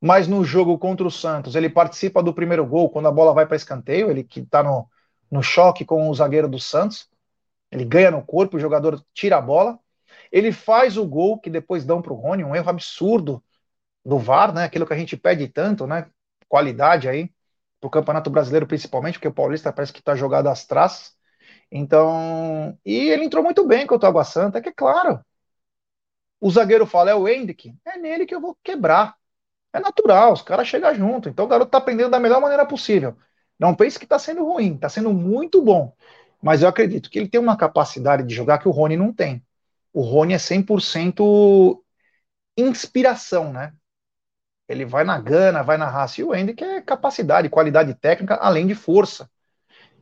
[0.01, 3.45] mas no jogo contra o Santos, ele participa do primeiro gol quando a bola vai
[3.45, 4.89] para escanteio, ele que está no,
[5.29, 7.07] no choque com o zagueiro do Santos.
[7.71, 9.79] Ele ganha no corpo, o jogador tira a bola.
[10.31, 13.43] Ele faz o gol que depois dão para o Rony, um erro absurdo
[14.05, 14.63] do VAR, né?
[14.65, 16.09] Aquilo que a gente pede tanto, né?
[16.47, 17.31] Qualidade aí,
[17.79, 21.15] para o Campeonato Brasileiro principalmente, porque o Paulista parece que está jogado às traças.
[21.71, 25.19] Então, e ele entrou muito bem contra o Água Santa, que é claro.
[26.39, 29.15] O zagueiro fala, é o Hendrick, é nele que eu vou quebrar.
[29.73, 31.29] É natural, os caras chegam junto.
[31.29, 33.17] Então o garoto tá aprendendo da melhor maneira possível.
[33.59, 35.95] Não pense que está sendo ruim, está sendo muito bom.
[36.41, 39.43] Mas eu acredito que ele tem uma capacidade de jogar que o Rony não tem.
[39.97, 41.83] O Rony é 100%
[42.55, 43.73] inspiração, né?
[44.69, 46.21] Ele vai na gana, vai na raça.
[46.21, 49.27] E o Hendrick é capacidade, qualidade técnica, além de força.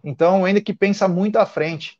[0.04, 1.98] Então o Hendrick pensa muito à frente.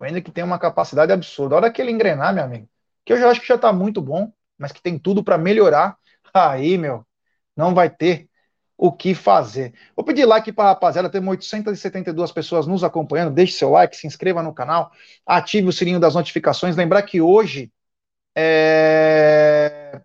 [0.00, 1.54] O Hendrick tem uma capacidade absurda.
[1.54, 2.66] A hora que ele engrenar, meu amigo,
[3.04, 5.98] que eu já acho que já está muito bom, mas que tem tudo para melhorar,
[6.32, 7.06] aí, meu,
[7.54, 8.26] não vai ter
[8.78, 9.74] o que fazer.
[9.96, 13.34] Vou pedir like para a rapaziada, temos 872 pessoas nos acompanhando.
[13.34, 14.92] Deixe seu like, se inscreva no canal,
[15.26, 16.76] ative o sininho das notificações.
[16.76, 17.72] Lembrar que hoje
[18.36, 20.00] é...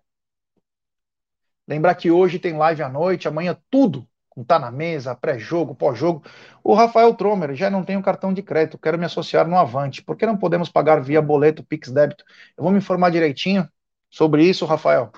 [1.66, 4.06] Lembrar que hoje tem live à noite, amanhã tudo
[4.46, 6.24] tá na mesa, pré-jogo, pós-jogo.
[6.62, 10.02] O Rafael Tromer, já não tenho cartão de crédito, quero me associar no Avante.
[10.02, 12.24] Por que não podemos pagar via boleto, Pix, débito?
[12.56, 13.68] Eu vou me informar direitinho
[14.10, 15.12] sobre isso, Rafael.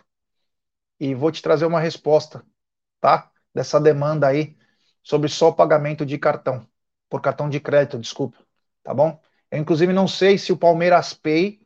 [1.01, 2.45] E vou te trazer uma resposta,
[3.01, 3.31] tá?
[3.57, 4.55] Dessa demanda aí
[5.03, 6.69] sobre só pagamento de cartão,
[7.09, 8.37] por cartão de crédito, desculpa,
[8.83, 9.19] tá bom?
[9.51, 11.63] Eu, inclusive, não sei se o Palmeiras Pay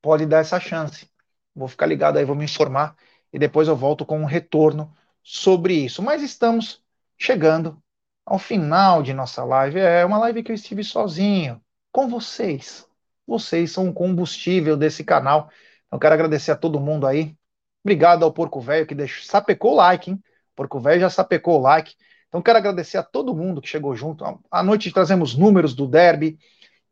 [0.00, 1.10] pode dar essa chance.
[1.54, 2.96] Vou ficar ligado aí, vou me informar
[3.32, 4.94] e depois eu volto com um retorno
[5.24, 6.00] sobre isso.
[6.02, 6.80] Mas estamos
[7.18, 7.82] chegando
[8.24, 9.80] ao final de nossa live.
[9.80, 12.86] É uma live que eu estive sozinho, com vocês.
[13.26, 15.50] Vocês são o combustível desse canal.
[15.88, 17.36] Então, quero agradecer a todo mundo aí.
[17.84, 20.22] Obrigado ao Porco Velho que deixou, sapecou o like, hein?
[20.54, 21.94] Porco Velho já sapecou o like.
[22.28, 24.24] Então quero agradecer a todo mundo que chegou junto.
[24.50, 26.38] À noite trazemos números do derby,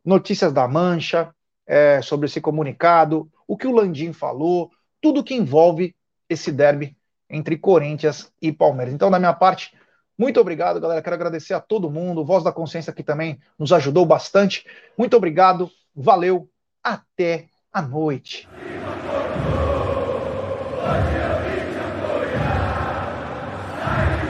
[0.05, 1.35] notícias da mancha,
[1.67, 5.95] é, sobre esse comunicado, o que o Landim falou, tudo que envolve
[6.29, 6.97] esse derby
[7.29, 8.93] entre Corinthians e Palmeiras.
[8.93, 9.73] Então, da minha parte,
[10.19, 11.01] muito obrigado, galera.
[11.01, 12.25] Quero agradecer a todo mundo.
[12.25, 14.67] Voz da Consciência que também nos ajudou bastante.
[14.99, 15.71] Muito obrigado.
[15.95, 16.51] Valeu.
[16.83, 18.49] Até a noite.